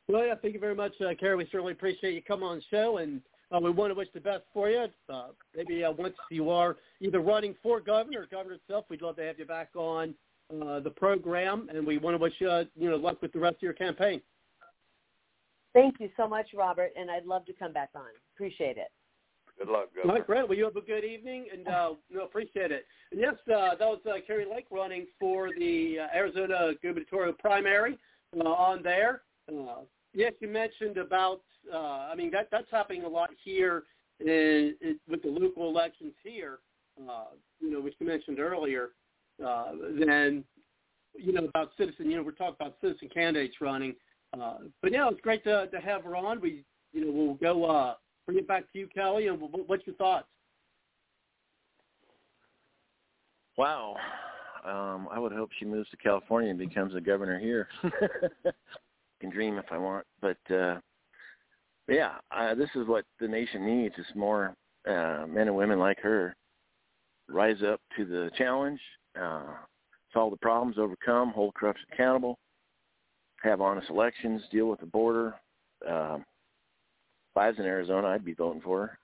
[0.07, 1.35] Well, yeah, thank you very much, uh, Kari.
[1.35, 4.19] We certainly appreciate you coming on the show, and uh, we want to wish the
[4.19, 4.85] best for you.
[5.07, 9.15] Uh, maybe uh, once you are either running for governor or governor itself, we'd love
[9.15, 10.13] to have you back on
[10.51, 13.39] uh, the program, and we want to wish you, uh, you know, luck with the
[13.39, 14.21] rest of your campaign.
[15.73, 18.07] Thank you so much, Robert, and I'd love to come back on.
[18.35, 18.91] Appreciate it.
[19.57, 20.13] Good luck, Governor.
[20.13, 20.49] All right, Brent.
[20.49, 22.85] Well, you have a good evening, and uh, no, appreciate it.
[23.11, 27.97] And yes, uh, that was uh, Kari Lake running for the uh, Arizona gubernatorial primary
[28.39, 29.21] uh, on there.
[29.49, 29.81] Uh,
[30.13, 31.41] yes, you mentioned about.
[31.71, 33.83] Uh, I mean, that that's happening a lot here
[34.19, 36.59] in, in, with the local elections here.
[36.99, 37.25] Uh,
[37.59, 38.89] you know, which you mentioned earlier.
[39.45, 40.43] Uh, then,
[41.15, 42.09] you know, about citizen.
[42.09, 43.95] You know, we're talking about citizen candidates running.
[44.33, 46.41] Uh, but yeah, it's great to to have her on.
[46.41, 47.65] We, you know, we'll go.
[47.65, 47.93] Uh,
[48.25, 49.27] bring it back to you, Kelly.
[49.27, 50.27] And what's your thoughts?
[53.57, 53.95] Wow.
[54.63, 57.67] Um, I would hope she moves to California and becomes a governor here.
[59.19, 60.79] can dream if I want, but uh,
[61.87, 64.55] yeah, uh, this is what the nation needs: is more
[64.87, 66.35] uh, men and women like her
[67.27, 68.79] rise up to the challenge,
[69.19, 69.43] uh,
[70.13, 72.39] solve the problems, overcome, hold corruption accountable,
[73.43, 75.35] have honest elections, deal with the border.
[75.87, 78.99] Uh, if I was in Arizona, I'd be voting for her.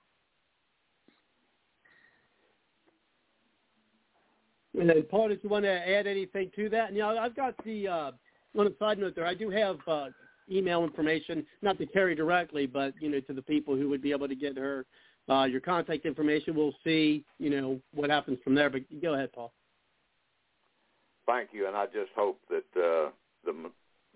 [4.78, 6.88] And then, Paul, did you want to add anything to that?
[6.88, 8.10] And, you know, I've got the, uh,
[8.58, 10.06] on a side note there, I do have uh,
[10.50, 14.12] email information, not to Kari directly, but, you know, to the people who would be
[14.12, 14.86] able to get her
[15.28, 16.54] uh, your contact information.
[16.54, 18.70] We'll see, you know, what happens from there.
[18.70, 19.52] But go ahead, Paul.
[21.26, 23.10] Thank you, and I just hope that uh,
[23.44, 23.70] the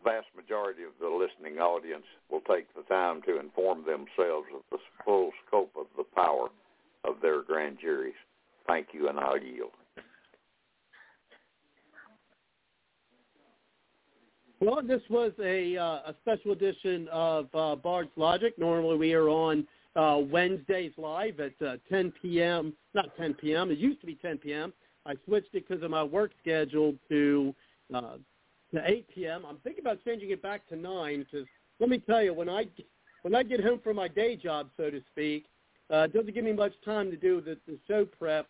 [0.05, 4.79] vast majority of the listening audience will take the time to inform themselves of the
[5.05, 6.48] full scope of the power
[7.05, 8.14] of their grand juries.
[8.66, 9.72] Thank you, and I'll yield.
[14.62, 18.53] Well, this was a, uh, a special edition of uh, Bard's Logic.
[18.59, 22.75] Normally we are on uh, Wednesdays live at uh, 10 p.m.
[22.92, 23.70] Not 10 p.m.
[23.70, 24.75] It used to be 10 p.m.
[25.07, 27.55] I switched it because of my work schedule to
[27.94, 28.16] uh,
[28.75, 29.44] to 8 p.m.
[29.49, 32.66] I'm thinking about changing it back to 9 because let me tell you, when I
[33.23, 35.46] when I get home from my day job, so to speak,
[35.90, 38.46] uh, it doesn't give me much time to do the, the show prep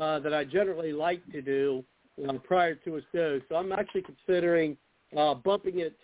[0.00, 1.84] uh, that I generally like to do
[2.28, 3.40] uh, prior to a show.
[3.48, 4.76] So I'm actually considering
[5.16, 5.96] uh, bumping it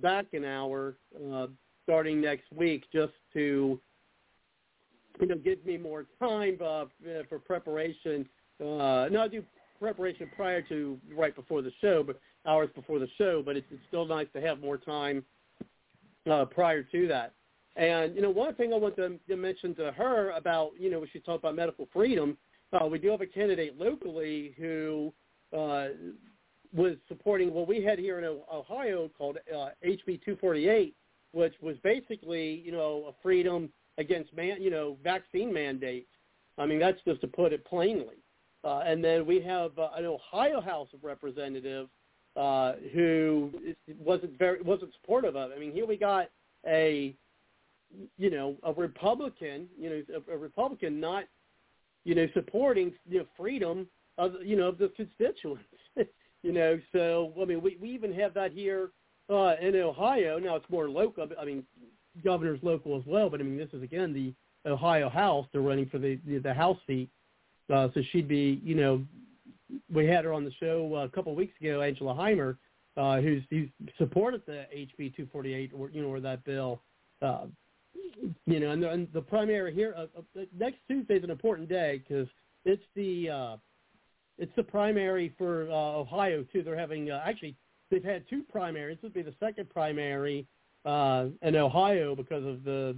[0.00, 0.96] back an hour
[1.32, 1.46] uh,
[1.84, 3.80] starting next week just to
[5.20, 6.84] you know give me more time uh,
[7.28, 8.28] for preparation.
[8.60, 9.42] Uh, no, I do
[9.80, 13.82] preparation prior to right before the show, but hours before the show, but it's, it's
[13.88, 15.24] still nice to have more time
[16.30, 17.32] uh, prior to that.
[17.76, 21.00] And you know, one thing I want to, to mention to her about you know
[21.00, 22.36] when she talked about medical freedom,
[22.72, 25.12] uh, we do have a candidate locally who
[25.56, 25.88] uh,
[26.74, 30.94] was supporting what we had here in Ohio called uh, HB 248,
[31.32, 36.08] which was basically you know a freedom against man you know vaccine mandates.
[36.58, 38.16] I mean that's just to put it plainly.
[38.64, 41.90] Uh, and then we have uh, an Ohio House of Representatives
[42.36, 43.50] uh, who
[43.98, 45.54] wasn't very wasn't supportive of it.
[45.56, 46.30] I mean, here we got
[46.66, 47.14] a
[48.16, 51.24] you know a Republican, you know a, a Republican not
[52.04, 53.86] you know supporting you know freedom
[54.18, 55.62] of you know of the constituents.
[56.44, 58.90] you know, so I mean, we we even have that here
[59.30, 60.38] uh, in Ohio.
[60.38, 61.26] Now it's more local.
[61.40, 61.64] I mean,
[62.22, 64.34] governor's local as well, but I mean, this is again the
[64.70, 65.46] Ohio House.
[65.52, 67.08] They're running for the the, the House seat,
[67.72, 69.02] uh, so she'd be you know
[69.92, 72.58] we had her on the show uh, a couple of weeks ago, Angela Heimer,
[72.98, 73.68] uh, who's, who's
[73.98, 76.80] supported the HB 248 or you know or that bill.
[77.22, 77.46] Uh,
[78.46, 81.68] you know, and the, and the primary here uh, uh, next Tuesday is an important
[81.68, 82.28] day because
[82.64, 83.56] it's the uh,
[84.38, 86.62] it's the primary for uh, Ohio too.
[86.62, 87.56] They're having uh, actually
[87.90, 88.98] they've had two primaries.
[88.98, 90.46] This would be the second primary
[90.84, 92.96] uh, in Ohio because of the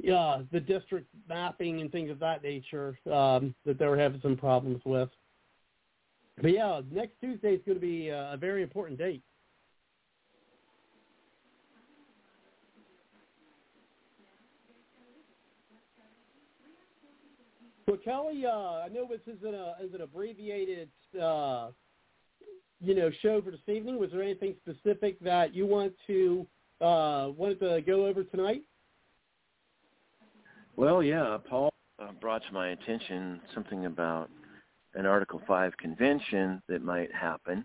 [0.00, 4.36] yeah, the district mapping and things of that nature um, that they were having some
[4.36, 5.08] problems with.
[6.40, 9.22] But yeah, next Tuesday is going to be a very important date.
[17.86, 20.88] So Kelly, uh, I know this is an, uh, is an abbreviated,
[21.20, 21.68] uh,
[22.80, 23.98] you know, show for this evening.
[23.98, 26.46] Was there anything specific that you want to
[26.80, 28.62] uh, wanted to go over tonight?
[30.76, 34.30] Well, yeah, Paul uh, brought to my attention something about
[34.94, 37.64] an Article 5 convention that might happen.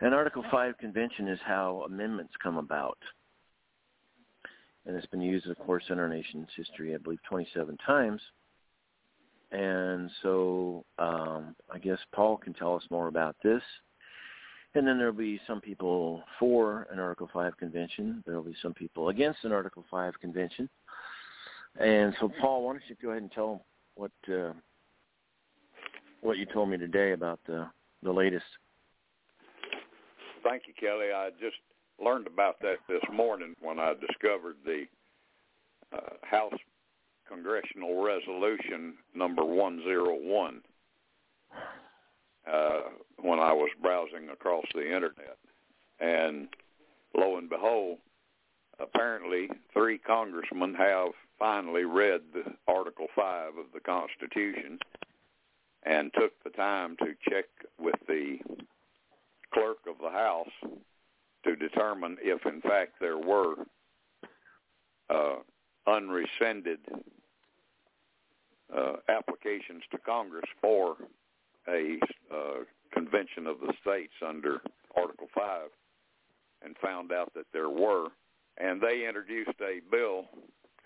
[0.00, 2.98] An Article 5 convention is how amendments come about.
[4.86, 8.20] And it's been used, of course, in our nation's history, I believe, 27 times.
[9.54, 13.62] And so um, I guess Paul can tell us more about this.
[14.74, 18.24] And then there'll be some people for an Article 5 convention.
[18.26, 20.68] There'll be some people against an Article 5 convention.
[21.78, 24.52] And so, Paul, why don't you go ahead and tell what uh,
[26.20, 27.68] what you told me today about the
[28.02, 28.44] the latest?
[30.42, 31.06] Thank you, Kelly.
[31.14, 31.56] I just
[32.04, 34.84] learned about that this morning when I discovered the
[35.92, 36.52] uh, House
[37.28, 40.60] Congressional Resolution number 101
[42.50, 42.80] uh,
[43.20, 45.38] when I was browsing across the internet.
[46.00, 46.48] And
[47.16, 47.98] lo and behold,
[48.78, 51.08] apparently three congressmen have
[51.38, 52.20] finally read
[52.68, 54.78] Article 5 of the Constitution
[55.84, 57.46] and took the time to check
[57.78, 58.38] with the
[59.52, 60.48] clerk of the House
[61.44, 63.54] to determine if, in fact, there were
[65.10, 65.36] uh,
[65.86, 66.78] unrescinded
[68.74, 70.96] uh, applications to Congress for
[71.68, 71.98] a
[72.32, 74.60] uh, convention of the states under
[74.96, 75.68] Article 5
[76.64, 78.08] and found out that there were.
[78.56, 80.26] And they introduced a bill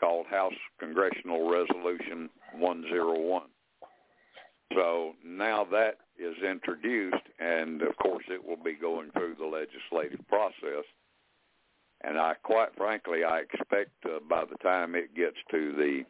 [0.01, 3.43] called House Congressional Resolution 101.
[4.75, 10.27] So now that is introduced, and of course it will be going through the legislative
[10.29, 10.85] process.
[12.03, 16.03] And I, quite frankly, I expect uh, by the time it gets to the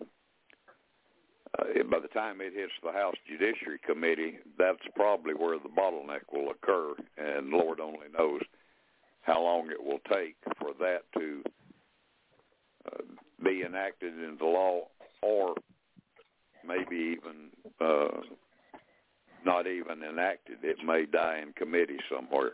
[1.59, 6.31] uh, by the time it hits the House Judiciary Committee, that's probably where the bottleneck
[6.31, 8.43] will occur, and Lord only knows
[9.23, 11.43] how long it will take for that to
[12.87, 13.03] uh,
[13.43, 14.83] be enacted into law,
[15.23, 15.55] or
[16.67, 17.49] maybe even
[17.81, 18.21] uh,
[19.45, 20.59] not even enacted.
[20.63, 22.53] It may die in committee somewhere.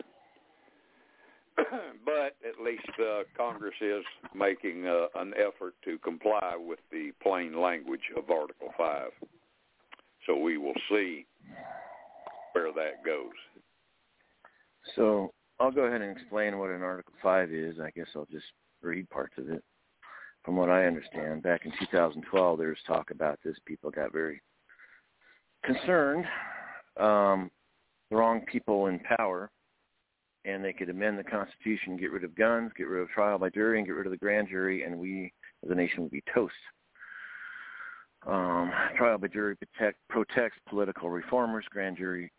[2.04, 7.60] but at least uh, Congress is making uh, an effort to comply with the plain
[7.60, 9.10] language of Article 5.
[10.26, 11.26] So we will see
[12.52, 13.32] where that goes.
[14.96, 17.76] So I'll go ahead and explain what an Article 5 is.
[17.80, 18.46] I guess I'll just
[18.82, 19.62] read parts of it.
[20.44, 23.56] From what I understand, back in 2012, there was talk about this.
[23.64, 24.42] People got very
[25.64, 26.26] concerned.
[26.98, 27.50] Um,
[28.10, 29.50] the wrong people in power
[30.44, 33.48] and they could amend the Constitution, get rid of guns, get rid of trial by
[33.48, 35.32] jury, and get rid of the grand jury, and we
[35.64, 36.54] as a nation would be toast.
[38.26, 41.64] Um, trial by jury protect, protects political reformers.
[41.70, 42.30] Grand jury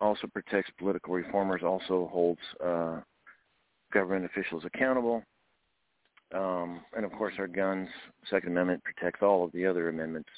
[0.00, 3.00] also protects political reformers, also holds uh,
[3.92, 5.22] government officials accountable.
[6.34, 7.88] Um, and of course, our guns,
[8.28, 10.28] Second Amendment protects all of the other amendments,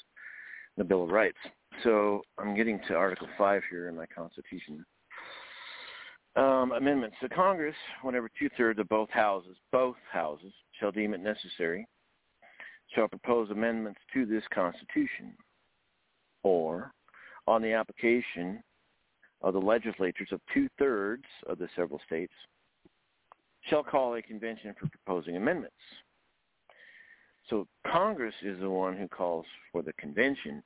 [0.77, 1.37] the Bill of Rights.
[1.83, 4.85] So I'm getting to Article 5 here in my Constitution
[6.37, 11.87] um, amendments to Congress whenever two-thirds of both houses, both houses, shall deem it necessary,
[12.93, 15.33] shall propose amendments to this Constitution,
[16.43, 16.91] or
[17.47, 18.63] on the application
[19.41, 22.33] of the legislatures of two-thirds of the several states,
[23.69, 25.75] shall call a convention for proposing amendments.
[27.49, 30.61] So Congress is the one who calls for the convention.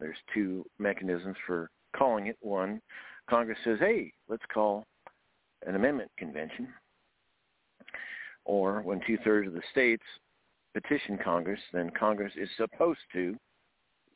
[0.00, 2.36] There's two mechanisms for calling it.
[2.40, 2.80] One,
[3.28, 4.84] Congress says, hey, let's call
[5.66, 6.68] an amendment convention.
[8.44, 10.04] Or when two-thirds of the states
[10.74, 13.36] petition Congress, then Congress is supposed to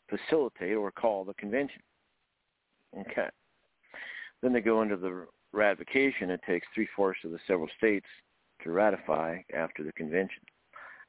[0.09, 1.83] facilitate or call the convention.
[2.99, 3.29] Okay.
[4.43, 6.31] Then they go into the ratification.
[6.31, 8.07] It takes three-fourths of the several states
[8.63, 10.43] to ratify after the convention.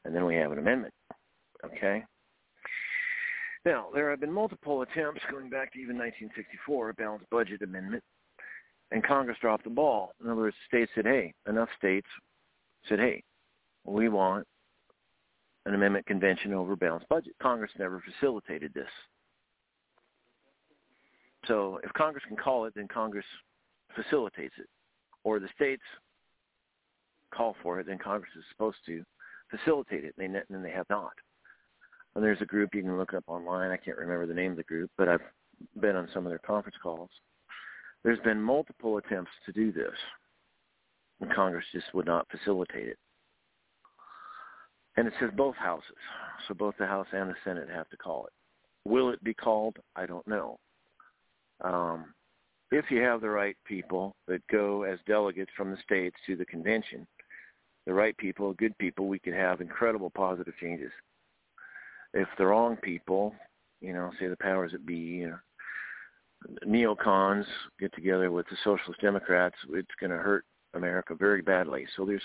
[0.06, 0.93] And then we have an amendment.
[1.66, 2.04] Okay?
[3.66, 8.03] Now, there have been multiple attempts going back to even 1964, a balanced budget amendment,
[8.91, 10.14] and Congress dropped the ball.
[10.22, 12.07] In other words, states said, hey, enough states
[12.89, 13.24] said, hey,
[13.86, 14.45] we want
[15.66, 17.34] an amendment convention over balanced budget.
[17.41, 18.89] Congress never facilitated this.
[21.47, 23.26] So if Congress can call it, then Congress
[23.95, 24.68] facilitates it.
[25.24, 25.84] Or the states
[27.34, 29.03] call for it, then Congress is supposed to
[29.49, 31.14] facilitate it, and they, and they have not.
[32.16, 33.72] And there's a group you can look up online.
[33.72, 35.22] I can't remember the name of the group, but I've
[35.80, 37.09] been on some of their conference calls.
[38.03, 39.95] There's been multiple attempts to do this,
[41.22, 42.97] and Congress just would not facilitate it.
[44.97, 45.95] And it says both houses,
[46.47, 48.34] so both the House and the Senate have to call it.
[48.88, 49.78] Will it be called?
[49.95, 50.59] I don't know.
[51.61, 52.14] Um,
[52.72, 56.45] if you have the right people that go as delegates from the states to the
[56.45, 57.07] convention,
[57.86, 60.91] the right people, good people, we could have incredible positive changes.
[62.14, 63.34] If the wrong people,
[63.82, 65.39] you know, say the powers that be, know,
[66.66, 67.45] neocons
[67.80, 71.86] get together with the socialist democrats, it's going to hurt America very badly.
[71.95, 72.22] So there's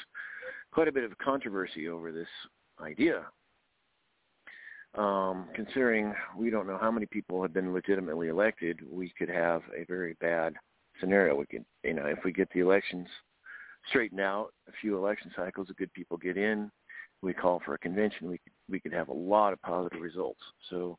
[0.73, 2.29] quite a bit of controversy over this
[2.81, 3.27] idea.
[4.95, 9.63] Um, considering we don't know how many people have been legitimately elected, we could have
[9.77, 10.55] a very bad
[10.99, 11.37] scenario.
[11.37, 13.07] We could, you know, if we get the elections
[13.89, 16.71] straightened out, a few election cycles, the good people get in,
[17.23, 20.41] we call for a convention, we we could have a lot of positive results.
[20.71, 20.99] So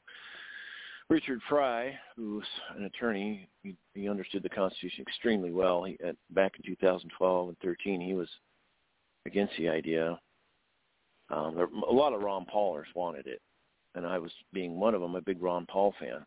[1.09, 2.45] Richard Fry, who's
[2.78, 5.84] an attorney, he, he understood the Constitution extremely well.
[5.84, 8.30] He, at, back in 2012 and 13, he was
[9.26, 10.20] against the idea.
[11.32, 13.41] Um, there, a lot of Ron Paulers wanted it,
[13.95, 16.26] and I was being one of them, a big Ron Paul fan.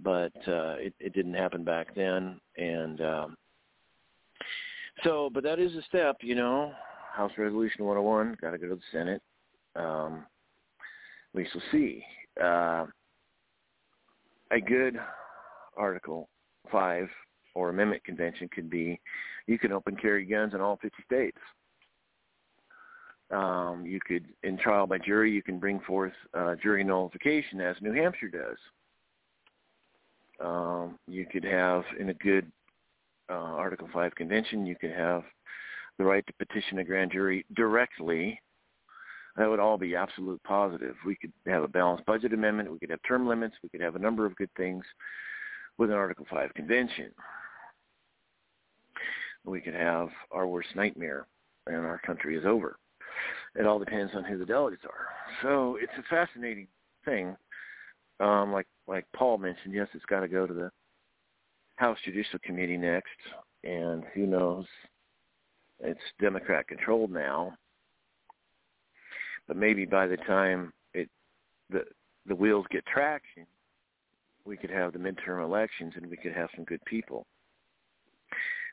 [0.00, 3.36] But uh, it, it didn't happen back then, and um,
[5.02, 5.30] so.
[5.32, 6.72] But that is a step, you know.
[7.16, 9.22] House Resolution 101 got to go to the Senate.
[9.74, 10.26] Um,
[11.32, 12.04] we shall see.
[12.42, 12.84] Uh,
[14.50, 14.98] a good
[15.78, 16.28] Article
[16.70, 17.08] 5
[17.54, 19.00] or amendment convention could be
[19.46, 21.38] you can open carry guns in all 50 states.
[23.30, 27.76] Um, you could, in trial by jury, you can bring forth uh, jury nullification as
[27.80, 28.58] New Hampshire does.
[30.38, 32.52] Um, you could have, in a good
[33.30, 35.24] uh, Article 5 convention, you could have
[35.98, 38.40] the right to petition a grand jury directly
[39.36, 40.94] that would all be absolute positive.
[41.04, 42.72] We could have a balanced budget amendment.
[42.72, 43.54] We could have term limits.
[43.62, 44.84] We could have a number of good things
[45.78, 47.10] with an Article 5 convention.
[49.44, 51.26] We could have our worst nightmare,
[51.66, 52.78] and our country is over.
[53.54, 55.08] It all depends on who the delegates are.
[55.42, 56.68] So it's a fascinating
[57.04, 57.36] thing.
[58.18, 60.70] Um, like like Paul mentioned, yes, it's got to go to the
[61.76, 63.08] House Judicial Committee next,
[63.62, 64.64] and who knows?
[65.80, 67.54] It's Democrat controlled now,
[69.46, 71.08] but maybe by the time it
[71.70, 71.84] the
[72.26, 73.46] the wheels get traction,
[74.44, 77.26] we could have the midterm elections and we could have some good people.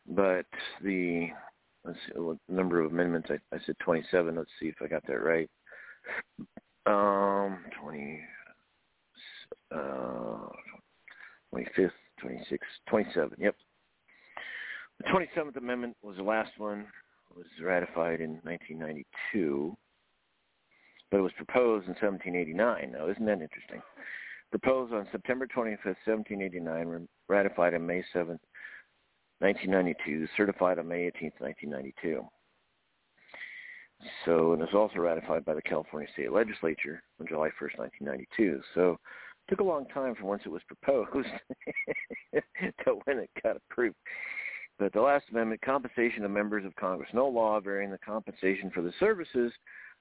[0.08, 0.46] But
[0.82, 1.30] the
[1.86, 2.14] let's see,
[2.50, 4.36] number of amendments I, I said 27.
[4.36, 5.50] Let's see if I got that right.
[6.86, 8.20] Um, 20,
[9.72, 10.50] uh,
[11.54, 11.92] 25th,
[12.24, 12.58] 26th,
[12.90, 13.38] 27.
[13.40, 13.56] Yep.
[15.00, 16.82] The 27th Amendment was the last one.
[17.32, 19.76] It was ratified in 1992
[21.14, 22.92] but it was proposed in 1789.
[22.92, 23.84] Now, isn't that interesting?
[24.50, 28.40] Proposed on September 25th, 1789, ratified on May 7th,
[29.38, 32.26] 1992, certified on May 18th, 1992.
[34.26, 38.62] So it was also ratified by the California State Legislature on July 1st, 1992.
[38.74, 41.30] So it took a long time from once it was proposed
[42.34, 43.98] to when it got approved.
[44.80, 48.82] But the last amendment, compensation of members of Congress, no law varying the compensation for
[48.82, 49.52] the services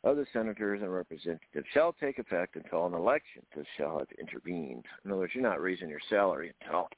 [0.05, 3.43] of the senators and representatives shall take effect until an election
[3.77, 4.85] shall have intervened.
[5.05, 6.89] In other words, you're not raising your salary until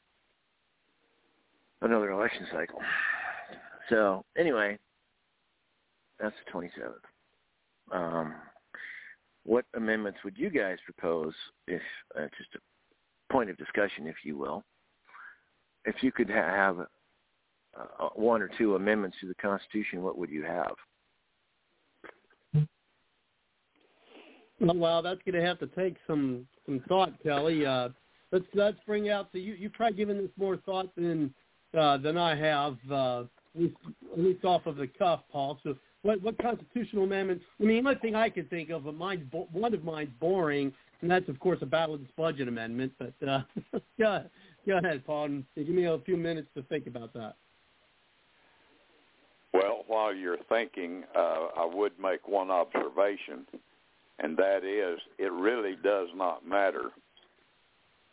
[1.82, 2.80] another election cycle.
[3.90, 4.78] So anyway,
[6.18, 7.92] that's the 27th.
[7.92, 8.34] Um,
[9.44, 11.34] what amendments would you guys propose
[11.66, 11.82] if,
[12.18, 14.64] uh, just a point of discussion, if you will,
[15.84, 16.86] if you could ha- have
[17.76, 20.74] uh, one or two amendments to the Constitution, what would you have?
[24.60, 27.66] Well, that's going to have to take some some thought, Kelly.
[27.66, 27.90] Uh,
[28.32, 29.54] let's let's bring out the you.
[29.54, 31.34] You've probably given this more thought than
[31.76, 33.76] uh, than I have, uh, at, least,
[34.12, 35.58] at least off of the cuff, Paul.
[35.62, 37.44] So, what what constitutional amendments?
[37.60, 40.72] I mean, one thing I could think of, but mine's one of mine's boring,
[41.02, 42.92] and that's of course a balanced budget amendment.
[42.98, 43.40] But uh,
[43.98, 44.24] go,
[44.66, 47.34] go ahead, Paul, and give me a few minutes to think about that.
[49.86, 53.46] While you're thinking, uh, I would make one observation
[54.18, 56.90] and that is it really does not matter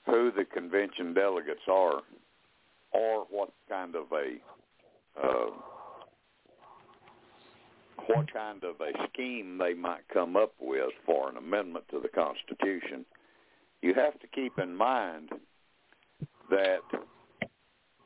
[0.05, 2.01] who the convention delegates are
[2.91, 5.51] or what kind of a uh,
[8.07, 12.09] what kind of a scheme they might come up with for an amendment to the
[12.09, 13.05] Constitution.
[13.81, 15.29] You have to keep in mind
[16.49, 16.79] that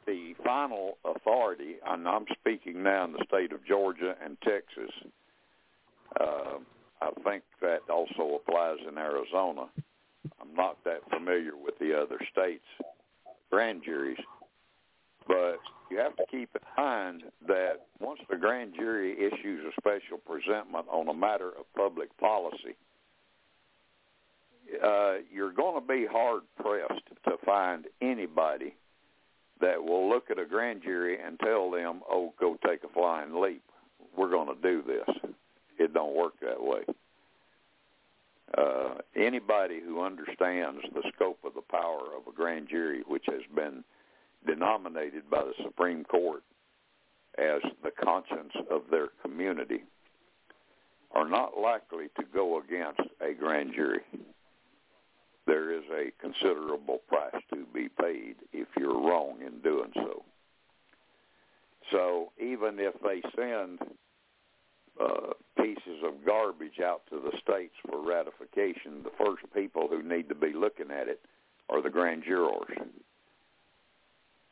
[0.05, 4.91] the final authority, and I'm speaking now in the state of Georgia and Texas,
[6.19, 6.57] uh,
[7.01, 9.67] I think that also applies in Arizona.
[10.41, 12.63] I'm not that familiar with the other states'
[13.51, 14.17] grand juries,
[15.27, 15.57] but
[15.89, 20.85] you have to keep in mind that once the grand jury issues a special presentment
[20.89, 22.75] on a matter of public policy,
[24.83, 28.75] uh, you're going to be hard pressed to find anybody
[29.61, 33.39] that will look at a grand jury and tell them, "Oh, go take a flying
[33.39, 33.63] leap.
[34.15, 35.33] We're going to do this."
[35.77, 36.85] It don't work that way.
[38.57, 43.41] Uh, anybody who understands the scope of the power of a grand jury, which has
[43.53, 43.83] been
[44.45, 46.43] denominated by the Supreme Court
[47.37, 49.83] as the conscience of their community,
[51.11, 54.01] are not likely to go against a grand jury
[55.45, 60.23] there is a considerable price to be paid if you're wrong in doing so.
[61.91, 63.79] So even if they send
[64.99, 70.29] uh, pieces of garbage out to the states for ratification, the first people who need
[70.29, 71.21] to be looking at it
[71.69, 72.77] are the grand jurors.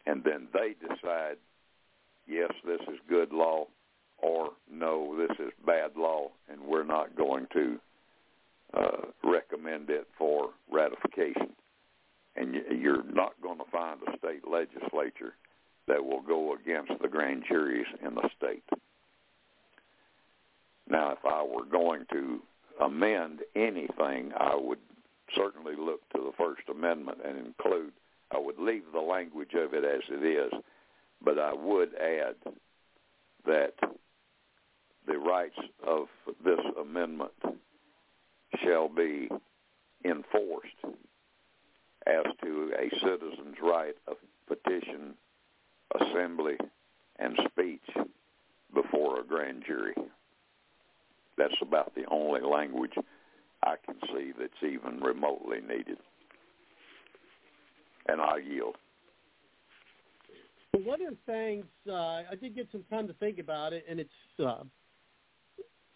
[0.06, 1.38] And then they decide,
[2.28, 3.66] yes, this is good law,
[4.18, 7.80] or no, this is bad law, and we're not going to
[8.74, 11.50] uh, recommend it for ratification.
[12.36, 15.34] And you're not going to find a state legislature
[15.88, 18.64] that will go against the grand juries in the state.
[20.90, 22.40] Now, if I were going to
[22.82, 24.80] amend anything, I would
[25.36, 27.94] certainly look to the First Amendment and include,
[28.32, 30.52] I would leave the language of it as it is,
[31.24, 32.36] but I would add
[33.46, 33.74] that
[35.06, 36.08] the rights of
[36.44, 37.32] this amendment
[38.64, 39.30] shall be
[40.06, 40.68] enforced
[42.06, 45.16] as to a citizen's right of petition,
[46.00, 46.58] assembly,
[47.20, 48.08] and speech
[48.74, 49.94] before a grand jury.
[51.38, 52.94] That's about the only language
[53.64, 55.98] I can see that's even remotely needed.
[58.08, 58.76] And I yield.
[60.74, 63.86] Well, one of the things uh, I did get some time to think about it,
[63.90, 64.64] and it's uh,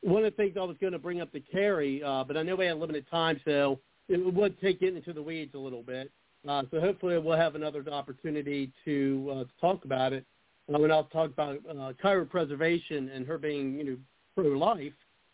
[0.07, 2.43] one of the things I was going to bring up to Kari, uh, but I
[2.43, 3.77] know we have limited time, so
[4.07, 6.09] it would take it into the weeds a little bit.
[6.47, 10.25] Uh, so hopefully we'll have another opportunity to, uh, to talk about it.
[10.73, 13.97] Uh, when I'll talk about uh, cryopreservation and her being, you know,
[14.33, 14.93] pro-life,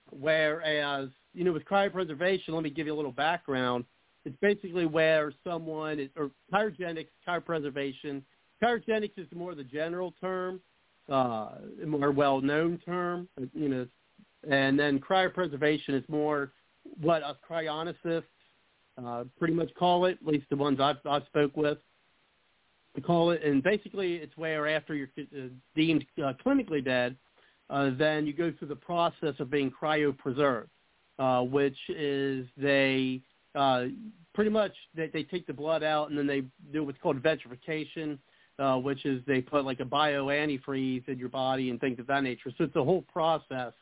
[0.10, 3.86] whereas, you know, with cryopreservation, let me give you a little background.
[4.26, 8.24] It's basically where someone, is, or cryogenics, cryopreservation,
[8.64, 10.62] cryogenics is more the general term,
[11.12, 11.50] uh,
[11.86, 13.28] more well-known term.
[13.54, 13.88] You know,
[14.50, 16.52] and then cryopreservation is more
[17.00, 18.24] what us cryonicists
[19.04, 21.78] uh, pretty much call it, at least the ones I've, I've spoke with.
[22.96, 27.16] We call it, and basically it's where after you're uh, deemed uh, clinically dead,
[27.70, 30.68] uh, then you go through the process of being cryopreserved,
[31.18, 33.22] uh, which is they
[33.56, 33.86] uh,
[34.36, 38.20] pretty much they, they take the blood out and then they do what's called vitrification,
[38.60, 42.06] uh, which is they put like a bio antifreeze in your body and things of
[42.06, 42.52] that nature.
[42.58, 43.74] So it's a whole process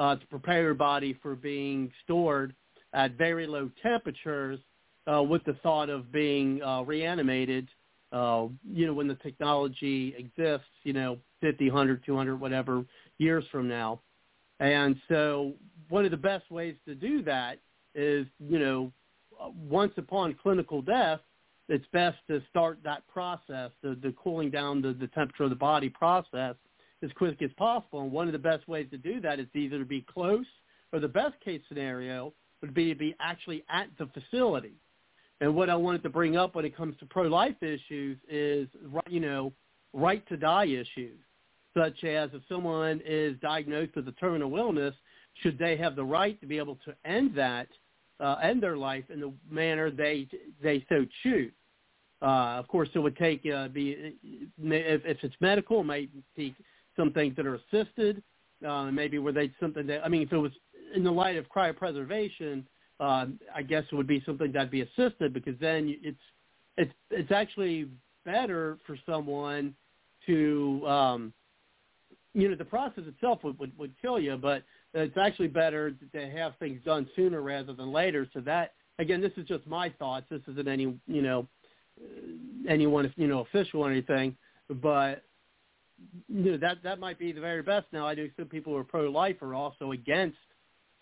[0.00, 2.54] uh, to prepare your body for being stored
[2.94, 4.58] at very low temperatures
[5.12, 7.68] uh, with the thought of being uh, reanimated,
[8.10, 12.84] uh, you know, when the technology exists, you know, 50, 100, 200, whatever
[13.18, 14.00] years from now.
[14.58, 15.52] And so
[15.90, 17.58] one of the best ways to do that
[17.94, 18.90] is, you know,
[19.68, 21.20] once upon clinical death,
[21.68, 25.56] it's best to start that process, the, the cooling down the, the temperature of the
[25.56, 26.56] body process
[27.02, 28.02] as quick as possible.
[28.02, 30.46] And one of the best ways to do that is either to be close
[30.92, 34.74] or the best case scenario would be to be actually at the facility.
[35.40, 38.68] And what I wanted to bring up when it comes to pro-life issues is,
[39.08, 39.52] you know,
[39.92, 41.18] right to die issues,
[41.76, 44.94] such as if someone is diagnosed with a terminal illness,
[45.42, 47.68] should they have the right to be able to end that,
[48.18, 50.28] uh, end their life in the manner they
[50.62, 51.52] they so choose?
[52.20, 54.14] Uh, of course, it would take uh, be
[54.62, 56.54] if, if it's medical, it might take
[57.00, 58.22] some things that are assisted,
[58.66, 60.52] uh, maybe where they something that I mean, if it was
[60.94, 62.64] in the light of cryopreservation,
[62.98, 66.18] uh, I guess it would be something that'd be assisted because then it's
[66.76, 67.88] it's it's actually
[68.26, 69.74] better for someone
[70.26, 71.32] to um,
[72.34, 76.30] you know the process itself would, would would kill you, but it's actually better to
[76.30, 78.28] have things done sooner rather than later.
[78.34, 80.26] So that again, this is just my thoughts.
[80.30, 81.48] This isn't any you know
[82.68, 84.36] anyone you know official or anything,
[84.82, 85.22] but
[86.28, 87.86] you know, that that might be the very best.
[87.92, 90.38] Now, I know some people who are pro-life are also against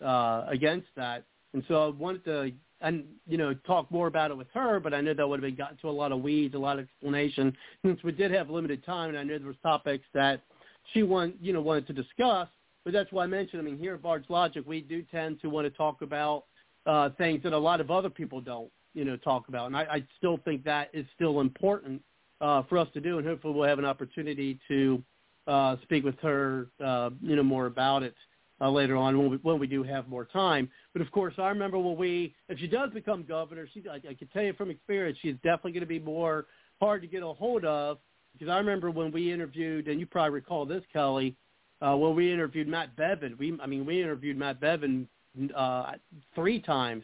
[0.03, 4.37] uh, against that, and so I wanted to and you know talk more about it
[4.37, 4.79] with her.
[4.79, 6.79] But I know that would have been gotten to a lot of weeds, a lot
[6.79, 7.55] of explanation.
[7.85, 10.41] Since we did have limited time, and I knew there was topics that
[10.93, 12.47] she want you know wanted to discuss.
[12.83, 13.61] but that's why I mentioned.
[13.61, 16.45] I mean, here at Bard's Logic, we do tend to want to talk about
[16.85, 19.81] uh, things that a lot of other people don't, you know, talk about, and I,
[19.83, 22.01] I still think that is still important
[22.41, 25.03] uh, for us to do, and hopefully we'll have an opportunity to
[25.47, 28.15] uh, speak with her, uh, you know, more about it
[28.61, 30.69] uh, later on when we, when we do have more time.
[30.93, 34.13] But of course, I remember when we, if she does become governor, she, I, I
[34.13, 36.45] can tell you from experience, she's definitely going to be more
[36.79, 37.97] hard to get a hold of
[38.33, 41.35] because I remember when we interviewed, and you probably recall this, Kelly,
[41.81, 43.37] uh, when we interviewed Matt Bevin.
[43.37, 45.07] We, I mean, we interviewed Matt Bevin
[45.55, 45.93] uh,
[46.35, 47.03] three times.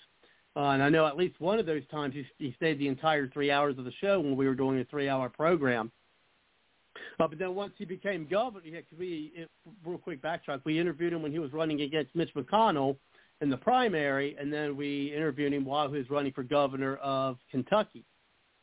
[0.55, 3.27] Uh, and I know at least one of those times he, he stayed the entire
[3.27, 5.91] three hours of the show when we were doing a three-hour program.
[7.19, 9.49] Uh, but then once he became governor, yeah, cause we it,
[9.85, 10.61] real quick backtrack.
[10.63, 12.95] We interviewed him when he was running against Mitch McConnell
[13.41, 17.37] in the primary, and then we interviewed him while he was running for governor of
[17.51, 18.05] Kentucky.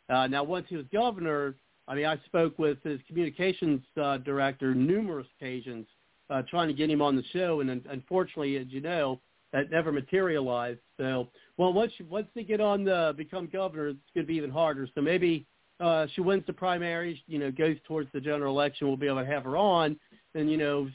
[0.08, 1.56] Uh, now, once he was governor,
[1.88, 5.86] I mean, I spoke with his communications uh, director numerous occasions,
[6.30, 9.20] uh, trying to get him on the show, and unfortunately, as you know,
[9.52, 10.80] that never materialized.
[10.96, 14.36] So, well, once you, once they get on the become governor, it's going to be
[14.36, 14.88] even harder.
[14.94, 15.46] So maybe
[15.80, 19.20] uh, she wins the primaries, you know, goes towards the general election, we'll be able
[19.20, 19.96] to have her on.
[20.34, 20.88] And, you know,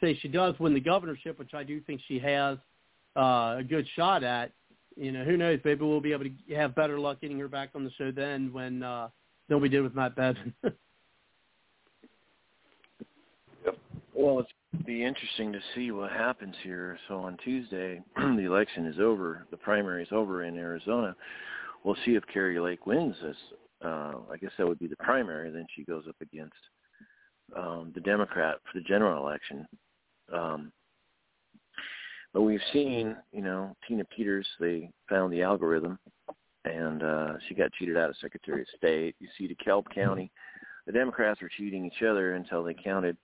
[0.00, 2.58] say she does win the governorship, which I do think she has
[3.16, 4.52] uh, a good shot at,
[4.96, 5.58] you know, who knows?
[5.64, 8.52] Maybe we'll be able to have better luck getting her back on the show then
[8.52, 9.08] when uh,
[9.48, 10.52] than we did with Matt Bevin.
[13.64, 13.78] yep.
[14.14, 14.50] Well, it's
[14.86, 16.98] be interesting to see what happens here.
[17.08, 19.46] So on Tuesday, the election is over.
[19.50, 21.14] The primary is over in Arizona.
[21.84, 23.36] We'll see if Kari Lake wins this
[23.84, 25.50] uh, I guess that would be the primary.
[25.50, 26.54] Then she goes up against
[27.56, 29.66] um, the Democrat for the general election.
[30.32, 30.72] Um,
[32.32, 34.46] but we've seen, you know, Tina Peters.
[34.58, 35.98] They found the algorithm,
[36.64, 39.16] and uh, she got cheated out of Secretary of State.
[39.18, 40.30] You see, DeKalb County,
[40.86, 43.16] the Democrats were cheating each other until they counted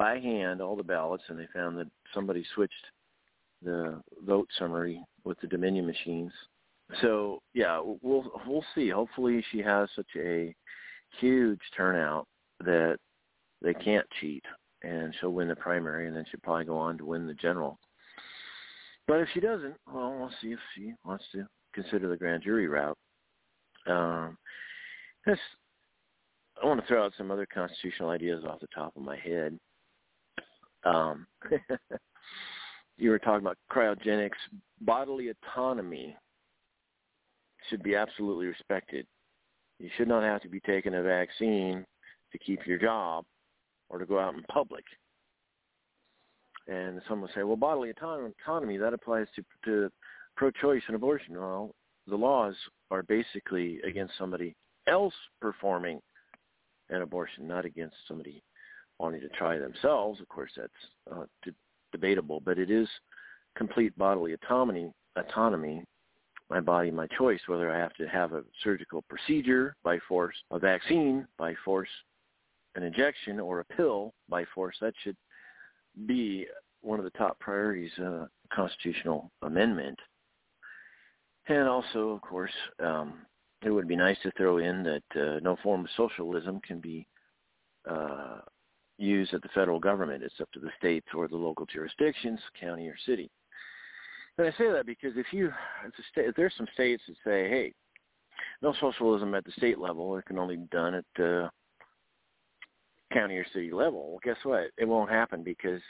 [0.00, 2.86] by hand all the ballots, and they found that somebody switched
[3.62, 6.32] the vote summary with the Dominion machines
[7.00, 8.88] so yeah, we'll we'll see.
[8.88, 10.54] Hopefully, she has such a
[11.20, 12.26] huge turnout
[12.64, 12.98] that
[13.62, 14.44] they can't cheat,
[14.82, 17.78] and she'll win the primary, and then she'll probably go on to win the general.
[19.06, 22.68] But if she doesn't, well, we'll see if she wants to consider the grand jury
[22.68, 22.98] route.
[23.86, 24.36] Um,
[25.26, 25.38] this,
[26.62, 29.58] I want to throw out some other constitutional ideas off the top of my head.
[30.84, 31.26] Um,
[32.96, 34.30] you were talking about cryogenics,
[34.80, 36.16] bodily autonomy
[37.68, 39.06] should be absolutely respected.
[39.78, 41.84] You should not have to be taking a vaccine
[42.32, 43.24] to keep your job
[43.88, 44.84] or to go out in public.
[46.68, 49.90] And some will say, well, bodily autonomy, that applies to, to
[50.36, 51.38] pro-choice and abortion.
[51.38, 51.74] Well,
[52.06, 52.54] the laws
[52.90, 54.54] are basically against somebody
[54.86, 56.00] else performing
[56.90, 58.42] an abortion, not against somebody
[59.00, 60.20] wanting to try themselves.
[60.20, 60.72] Of course, that's
[61.10, 61.52] uh, d-
[61.92, 62.88] debatable, but it is
[63.56, 65.84] complete bodily autonomy, autonomy
[66.50, 70.58] my body, my choice, whether I have to have a surgical procedure by force, a
[70.58, 71.88] vaccine by force,
[72.74, 74.76] an injection, or a pill by force.
[74.80, 75.16] That should
[76.06, 76.46] be
[76.82, 79.98] one of the top priorities uh, constitutional amendment.
[81.46, 83.14] And also, of course, um,
[83.62, 87.06] it would be nice to throw in that uh, no form of socialism can be
[87.88, 88.38] uh,
[89.00, 90.22] used at the federal government.
[90.22, 93.30] It's up to the states or the local jurisdictions, county or city.
[94.38, 95.48] And I say that because if you,
[95.86, 97.72] if, the state, if there's some states that say, hey,
[98.62, 101.48] no socialism at the state level, it can only be done at uh,
[103.12, 104.10] county or city level.
[104.10, 104.70] Well, guess what?
[104.78, 105.82] It won't happen because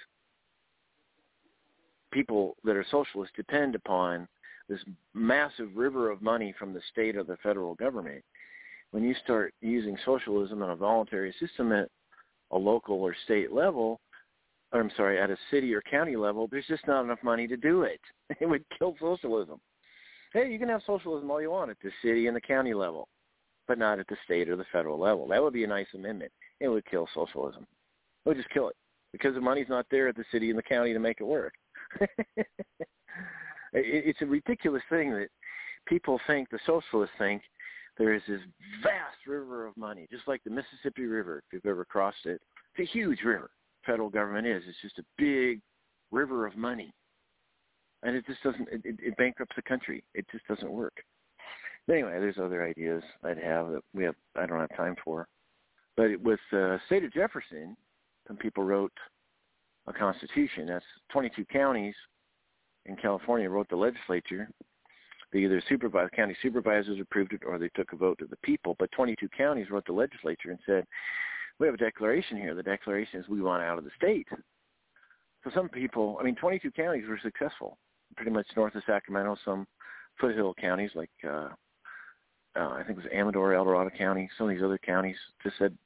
[2.12, 4.26] people that are socialists depend upon
[4.68, 4.80] this
[5.14, 8.24] massive river of money from the state or the federal government.
[8.92, 11.88] When you start using socialism on a voluntary system at
[12.50, 14.00] a local or state level,
[14.72, 17.56] or I'm sorry, at a city or county level, there's just not enough money to
[17.56, 18.00] do it.
[18.40, 19.60] It would kill socialism.
[20.32, 23.08] Hey, you can have socialism all you want at the city and the county level,
[23.66, 25.26] but not at the state or the federal level.
[25.28, 26.30] That would be a nice amendment.
[26.60, 27.66] It would kill socialism.
[28.24, 28.76] It would just kill it
[29.12, 31.54] because the money's not there at the city and the county to make it work.
[33.72, 35.28] it's a ridiculous thing that
[35.86, 37.42] people think, the socialists think,
[38.00, 38.40] there is this
[38.82, 42.40] vast river of money, just like the Mississippi River, if you've ever crossed it.
[42.74, 43.50] It's a huge river
[43.84, 44.62] federal government is.
[44.66, 45.60] It's just a big
[46.10, 46.92] river of money,
[48.02, 48.68] and it just doesn't.
[48.72, 50.02] It, it bankrupts the country.
[50.14, 50.94] It just doesn't work.
[51.86, 54.14] But anyway, there's other ideas I'd have that we have.
[54.34, 55.28] I don't have time for.
[55.96, 57.76] But with uh, state of Jefferson,
[58.26, 58.92] some people wrote
[59.86, 60.66] a constitution.
[60.66, 61.94] That's 22 counties
[62.86, 64.48] in California wrote the legislature.
[65.32, 68.76] The either supervisor, county supervisors approved it or they took a vote of the people.
[68.78, 70.86] But 22 counties wrote the legislature and said,
[71.60, 72.54] we have a declaration here.
[72.54, 74.26] The declaration is we want out of the state.
[75.44, 77.76] so some people, I mean, 22 counties were successful,
[78.16, 79.36] pretty much north of Sacramento.
[79.44, 79.66] Some
[80.18, 81.50] foothill counties like uh,
[82.56, 84.28] uh, I think it was Amador, El Dorado County.
[84.36, 85.76] Some of these other counties just said,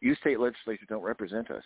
[0.00, 1.62] "You state legislatures don't represent us."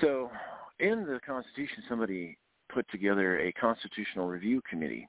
[0.00, 0.30] So,
[0.78, 2.36] in the Constitution, somebody
[2.72, 5.08] put together a constitutional review committee.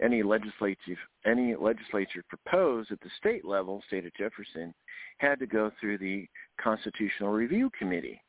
[0.00, 4.74] Any legislative, any legislature proposed at the state level, state of Jefferson,
[5.18, 6.26] had to go through the
[6.60, 8.20] constitutional review committee.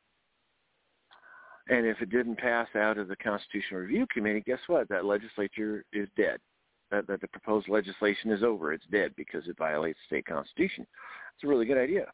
[1.68, 4.88] And if it didn't pass out of the Constitutional Review Committee, guess what?
[4.88, 6.38] That legislature is dead.
[6.90, 8.72] That, that the proposed legislation is over.
[8.72, 10.86] It's dead because it violates the state constitution.
[11.34, 12.06] It's a really good idea.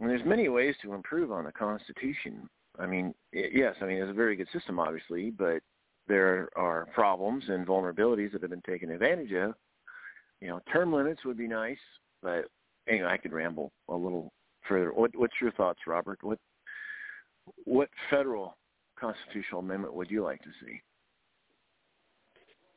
[0.00, 2.48] And there's many ways to improve on the Constitution.
[2.78, 5.60] I mean, yes, I mean it's a very good system, obviously, but
[6.08, 9.54] there are problems and vulnerabilities that have been taken advantage of.
[10.40, 11.78] You know, term limits would be nice,
[12.22, 12.46] but
[12.88, 14.32] anyway, I could ramble a little
[14.68, 14.92] further.
[14.92, 16.18] What, what's your thoughts, Robert?
[16.22, 16.38] What
[17.64, 18.56] what federal
[18.98, 20.80] constitutional amendment would you like to see?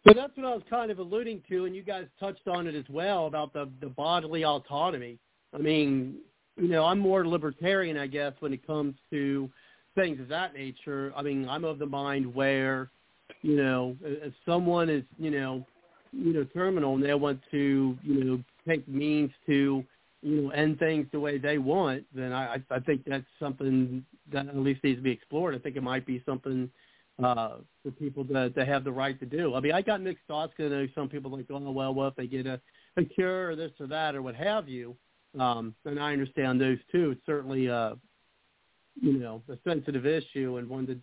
[0.08, 2.76] So that's what I was kind of alluding to, and you guys touched on it
[2.76, 5.20] as well about the the bodily autonomy.
[5.54, 6.20] I mean,
[6.56, 9.50] you know, I'm more libertarian, I guess, when it comes to
[10.00, 11.12] things of that nature.
[11.16, 12.90] I mean, I'm of the mind where,
[13.42, 15.66] you know, if someone is, you know,
[16.12, 19.84] you know, terminal and they want to, you know, take means to
[20.22, 24.48] you know, end things the way they want, then I, I think that's something that
[24.48, 25.56] at least needs to be explored.
[25.56, 26.70] I think it might be something
[27.24, 29.56] uh, for people to, to have the right to do.
[29.56, 32.08] I mean, I got mixed thoughts because I know some people like, oh, well, well,
[32.10, 32.60] if they get a,
[32.98, 34.96] a cure or this or that or what have you,
[35.40, 37.12] um, and I understand those too.
[37.12, 37.96] It's certainly, uh,
[39.02, 40.98] you know, a sensitive issue and one that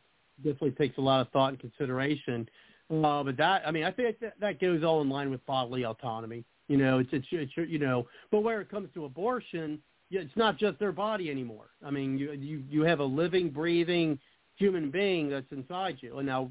[0.44, 2.49] definitely takes a lot of thought and consideration.
[2.90, 5.84] Uh, but that, I mean, I think that, that goes all in line with bodily
[5.84, 6.44] autonomy.
[6.68, 9.80] You know, it's, it's, it's you know, but where it comes to abortion,
[10.11, 11.70] it's not just their body anymore.
[11.84, 14.18] I mean, you you you have a living, breathing
[14.57, 16.18] human being that's inside you.
[16.18, 16.51] And now,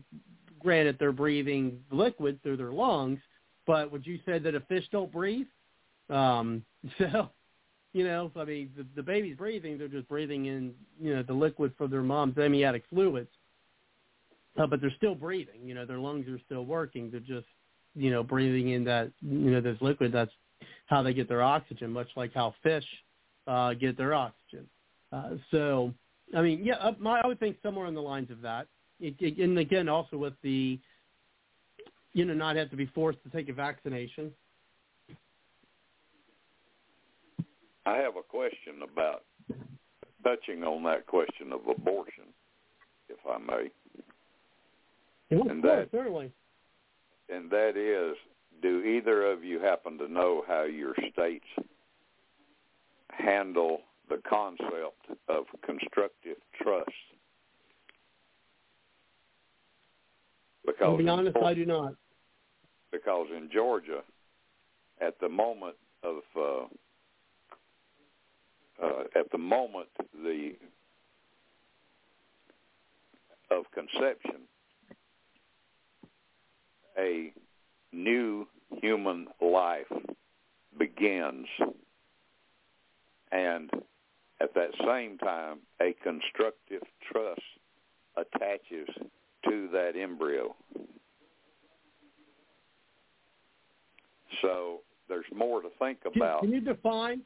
[0.59, 3.19] granted, they're breathing liquid through their lungs,
[3.65, 5.47] but would you say that a fish don't breathe?
[6.09, 6.63] Um,
[6.97, 7.29] so,
[7.95, 11.33] you know, I mean, the, the baby's breathing; they're just breathing in, you know, the
[11.33, 13.29] liquid from their mom's amniotic fluids.
[14.57, 15.61] Uh, but they're still breathing.
[15.63, 17.11] You know, their lungs are still working.
[17.11, 17.47] They're just
[17.95, 20.31] you know, breathing in that, you know, this liquid, that's
[20.87, 22.85] how they get their oxygen, much like how fish
[23.47, 24.67] uh, get their oxygen.
[25.11, 25.93] Uh, so,
[26.35, 28.67] I mean, yeah, uh, my, I would think somewhere on the lines of that.
[28.99, 30.79] It, it, and again, also with the,
[32.13, 34.31] you know, not have to be forced to take a vaccination.
[37.85, 39.23] I have a question about
[40.23, 42.25] touching on that question of abortion,
[43.09, 43.69] if I may.
[45.31, 46.31] And that, certainly
[47.29, 48.15] and that is,
[48.61, 51.45] do either of you happen to know how your states
[53.09, 53.79] handle
[54.09, 56.89] the concept of constructive trust?
[60.65, 61.95] Because to be honest, I do not.
[62.91, 64.01] Because in Georgia,
[65.01, 66.65] at the moment of uh,
[68.81, 69.87] uh, at the moment
[70.23, 70.53] the
[73.51, 74.41] of conception,
[76.97, 77.31] a
[77.91, 78.47] new
[78.81, 79.85] human life
[80.77, 81.47] begins
[83.31, 83.69] and
[84.41, 87.41] at that same time a constructive trust
[88.17, 88.89] attaches
[89.43, 90.55] to that embryo.
[94.41, 96.41] So there's more to think about.
[96.41, 97.21] Can, can you define,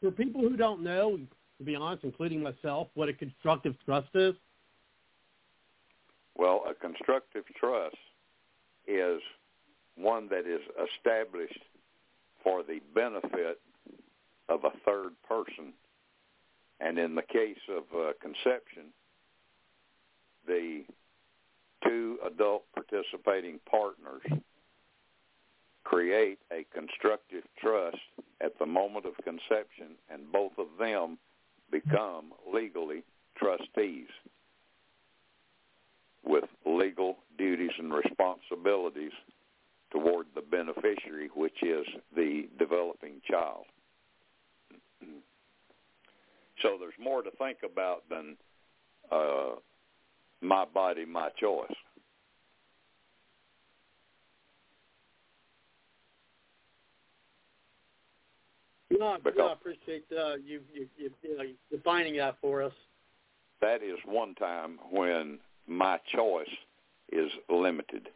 [0.00, 1.18] for people who don't know,
[1.58, 4.34] to be honest, including myself, what a constructive trust is?
[6.36, 7.96] Well, a constructive trust
[8.86, 9.20] is
[9.96, 10.60] one that is
[10.96, 11.60] established
[12.42, 13.60] for the benefit
[14.48, 15.74] of a third person.
[16.80, 18.84] And in the case of uh, conception,
[20.46, 20.84] the
[21.84, 24.22] two adult participating partners
[25.90, 27.96] create a constructive trust
[28.40, 31.18] at the moment of conception, and both of them
[31.72, 33.02] become legally
[33.36, 34.06] trustees
[36.24, 39.10] with legal duties and responsibilities
[39.90, 41.84] toward the beneficiary, which is
[42.14, 43.64] the developing child.
[46.62, 48.36] So there's more to think about than
[49.10, 49.56] uh,
[50.40, 51.74] my body, my choice.
[59.00, 62.72] No, because I appreciate uh, you, you, you, you know, defining that for us.
[63.62, 66.50] That is one time when my choice
[67.10, 68.10] is limited,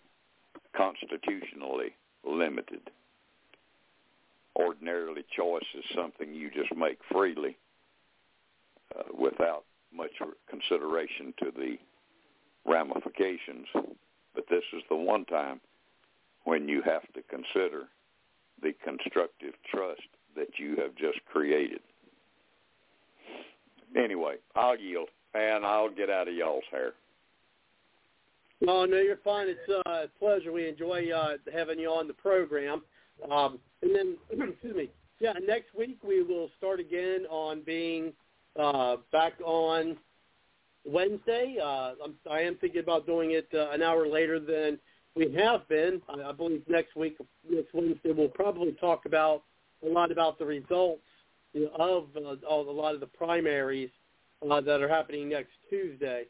[0.76, 2.90] constitutionally limited.
[4.56, 7.56] Ordinarily, choice is something you just make freely
[8.94, 10.12] uh, without much
[10.50, 11.76] consideration to the
[12.66, 13.68] ramifications,
[14.34, 15.62] but this is the one time
[16.44, 17.84] when you have to consider
[18.62, 20.02] the constructive trust
[20.36, 21.80] that you have just created.
[23.96, 26.92] Anyway, I'll yield, and I'll get out of y'all's hair.
[28.66, 29.46] Oh no, you're fine.
[29.48, 30.52] It's uh, a pleasure.
[30.52, 32.82] We enjoy uh, having you on the program.
[33.30, 34.16] Um, and then,
[34.52, 34.90] excuse me.
[35.20, 38.12] Yeah, next week we will start again on being
[38.58, 39.96] uh, back on
[40.84, 41.56] Wednesday.
[41.62, 44.78] Uh, I'm, I am thinking about doing it uh, an hour later than
[45.14, 46.02] we have been.
[46.08, 47.16] I, I believe next week,
[47.48, 49.42] next Wednesday, we'll probably talk about
[49.84, 51.02] a lot about the results
[51.78, 53.90] of uh, of a lot of the primaries
[54.48, 56.24] uh, that are happening next Tuesday.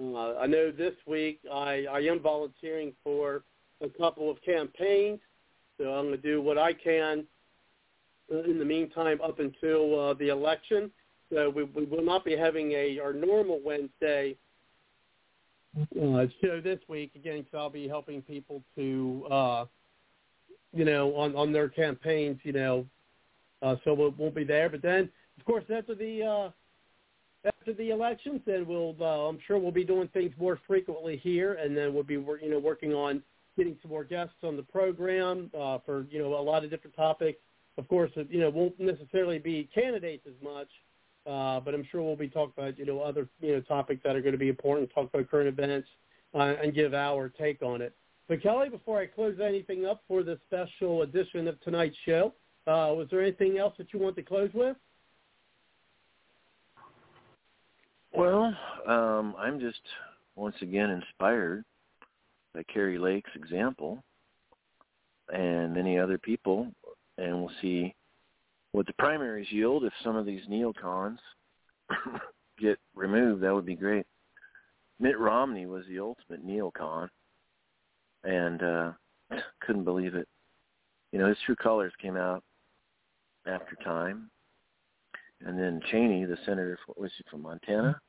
[0.00, 3.42] Uh, I know this week I, I am volunteering for
[3.82, 5.20] a couple of campaigns,
[5.78, 7.24] so I'm going to do what I can
[8.30, 10.90] in the meantime up until uh, the election.
[11.32, 14.36] So we, we will not be having a our normal Wednesday
[15.76, 19.64] uh, show this week again because I'll be helping people to uh,
[20.72, 22.38] you know on on their campaigns.
[22.42, 22.86] You know,
[23.62, 24.68] uh, so we won't be there.
[24.68, 25.08] But then,
[25.38, 26.50] of course, after the uh,
[27.44, 31.54] after the elections, then we'll uh, I'm sure we'll be doing things more frequently here,
[31.54, 33.22] and then we'll be you know working on
[33.56, 36.96] getting some more guests on the program uh, for you know a lot of different
[36.96, 37.40] topics.
[37.78, 40.68] Of course, you know won't necessarily be candidates as much,
[41.26, 44.14] uh, but I'm sure we'll be talking about you know other you know topics that
[44.14, 44.90] are going to be important.
[44.94, 45.88] Talk about current events
[46.34, 47.94] uh, and give our take on it.
[48.28, 52.32] But Kelly, before I close anything up for the special edition of tonight's show,
[52.66, 54.76] uh, was there anything else that you want to close with?
[58.14, 58.54] Well,
[58.86, 59.80] um, I'm just
[60.36, 61.64] once again inspired
[62.54, 64.02] by Kari Lake's example
[65.32, 66.68] and many other people,
[67.18, 67.94] and we'll see
[68.72, 71.18] what the primaries yield if some of these neocons
[72.60, 73.42] get removed.
[73.42, 74.06] That would be great.
[75.00, 77.08] Mitt Romney was the ultimate neocon,
[78.24, 78.92] and uh,
[79.60, 80.28] couldn't believe it.
[81.12, 82.42] You know, his true colors came out
[83.46, 84.30] after time,
[85.44, 88.00] and then Cheney, the senator, was he from Montana?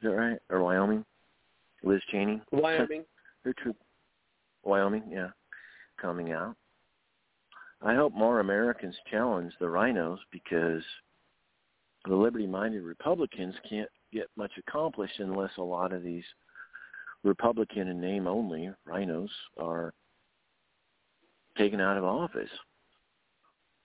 [0.00, 0.38] Is that right?
[0.48, 1.04] Or Wyoming?
[1.82, 2.40] Liz Cheney?
[2.50, 3.04] Wyoming.
[3.44, 3.74] Her true
[4.64, 5.28] Wyoming, yeah,
[6.00, 6.54] coming out.
[7.82, 10.82] I hope more Americans challenge the RINOs because
[12.06, 16.24] the liberty-minded Republicans can't get much accomplished unless a lot of these
[17.22, 19.92] Republican in name only RINOs are
[21.56, 22.50] taken out of office.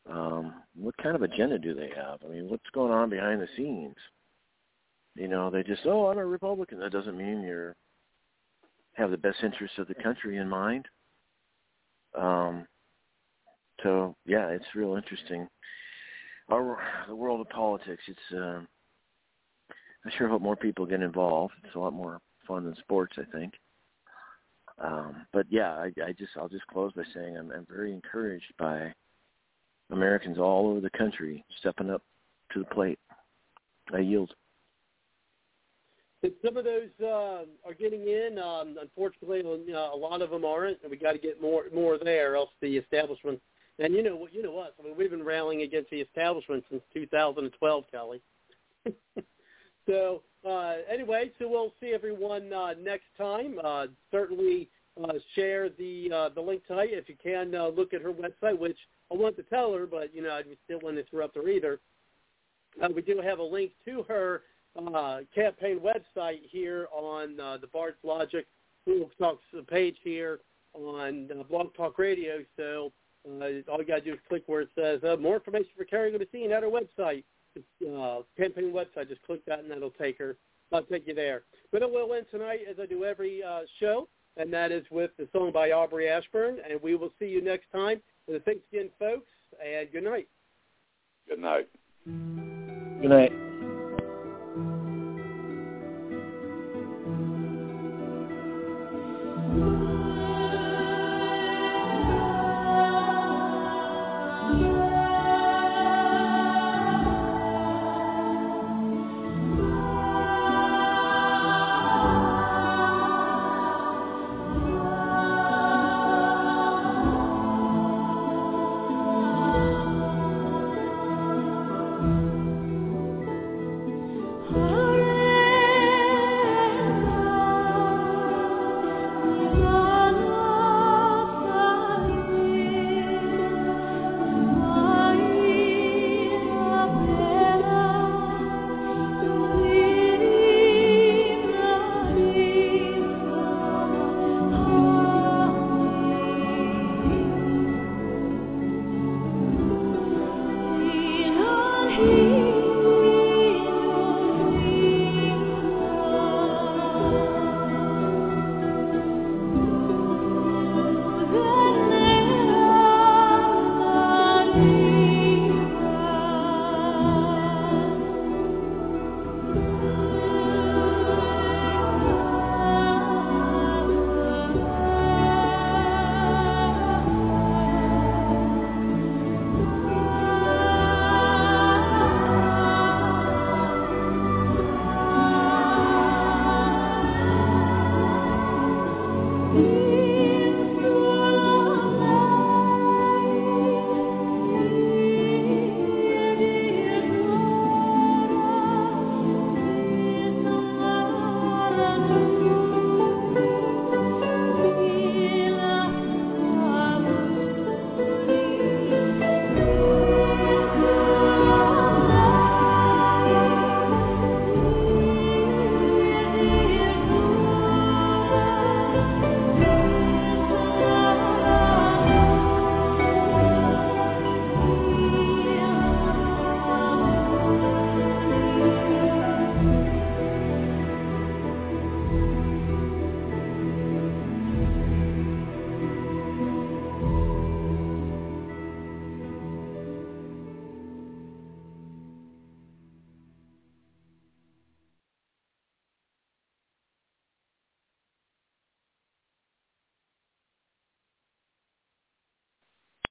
[0.10, 2.20] Um, what kind of agenda do they have?
[2.24, 3.96] I mean, what's going on behind the scenes?
[5.16, 6.80] You know, they just, oh, I'm a Republican.
[6.80, 7.76] That doesn't mean you're
[8.96, 10.86] have the best interests of the country in mind.
[12.18, 12.66] Um,
[13.84, 15.48] so yeah, it's real interesting.
[16.50, 16.78] Our
[17.08, 18.04] the world of politics.
[18.08, 18.62] It's uh,
[20.06, 21.54] I sure hope more people get involved.
[21.64, 23.54] It's a lot more fun than sports, I think.
[24.78, 28.52] Um, but yeah, I, I just I'll just close by saying I'm, I'm very encouraged
[28.60, 28.94] by
[29.92, 32.02] Americans all over the country stepping up
[32.54, 33.00] to the plate.
[33.94, 34.34] I yield.
[36.44, 38.40] Some of those uh, are getting in.
[38.40, 41.98] Um, unfortunately, uh, a lot of them aren't, and we got to get more more
[41.98, 43.40] there, else the establishment.
[43.78, 44.72] And you know, you know us.
[44.80, 48.22] I mean, we've been rallying against the establishment since 2012, Kelly.
[49.88, 53.60] so uh, anyway, so we'll see everyone uh, next time.
[53.64, 54.70] Uh, certainly
[55.04, 57.54] uh, share the uh, the link tonight if you can.
[57.56, 58.78] Uh, look at her website, which
[59.12, 61.80] I want to tell her, but you know I still want to interrupt her either.
[62.94, 64.42] We do have a link to her
[65.34, 68.46] campaign website here on the Bard's Logic
[68.86, 70.42] Google Talks page here
[70.74, 72.44] on Blog Talk Radio.
[72.58, 72.92] So
[73.26, 76.28] all you got to do is click where it says more information for to be
[76.52, 77.24] at our website.
[77.58, 79.10] Uh, campaign website.
[79.10, 80.38] Just click that and that'll take her.
[80.72, 81.44] I'll take you there.
[81.72, 85.12] But it will end tonight as I do every uh, show, and that is with
[85.18, 86.58] the song by Aubrey Ashburn.
[86.70, 88.02] And we will see you next time.
[88.28, 89.32] And thanks again, folks,
[89.64, 90.28] and good night.
[91.30, 91.70] Good night.
[92.06, 93.32] Good night.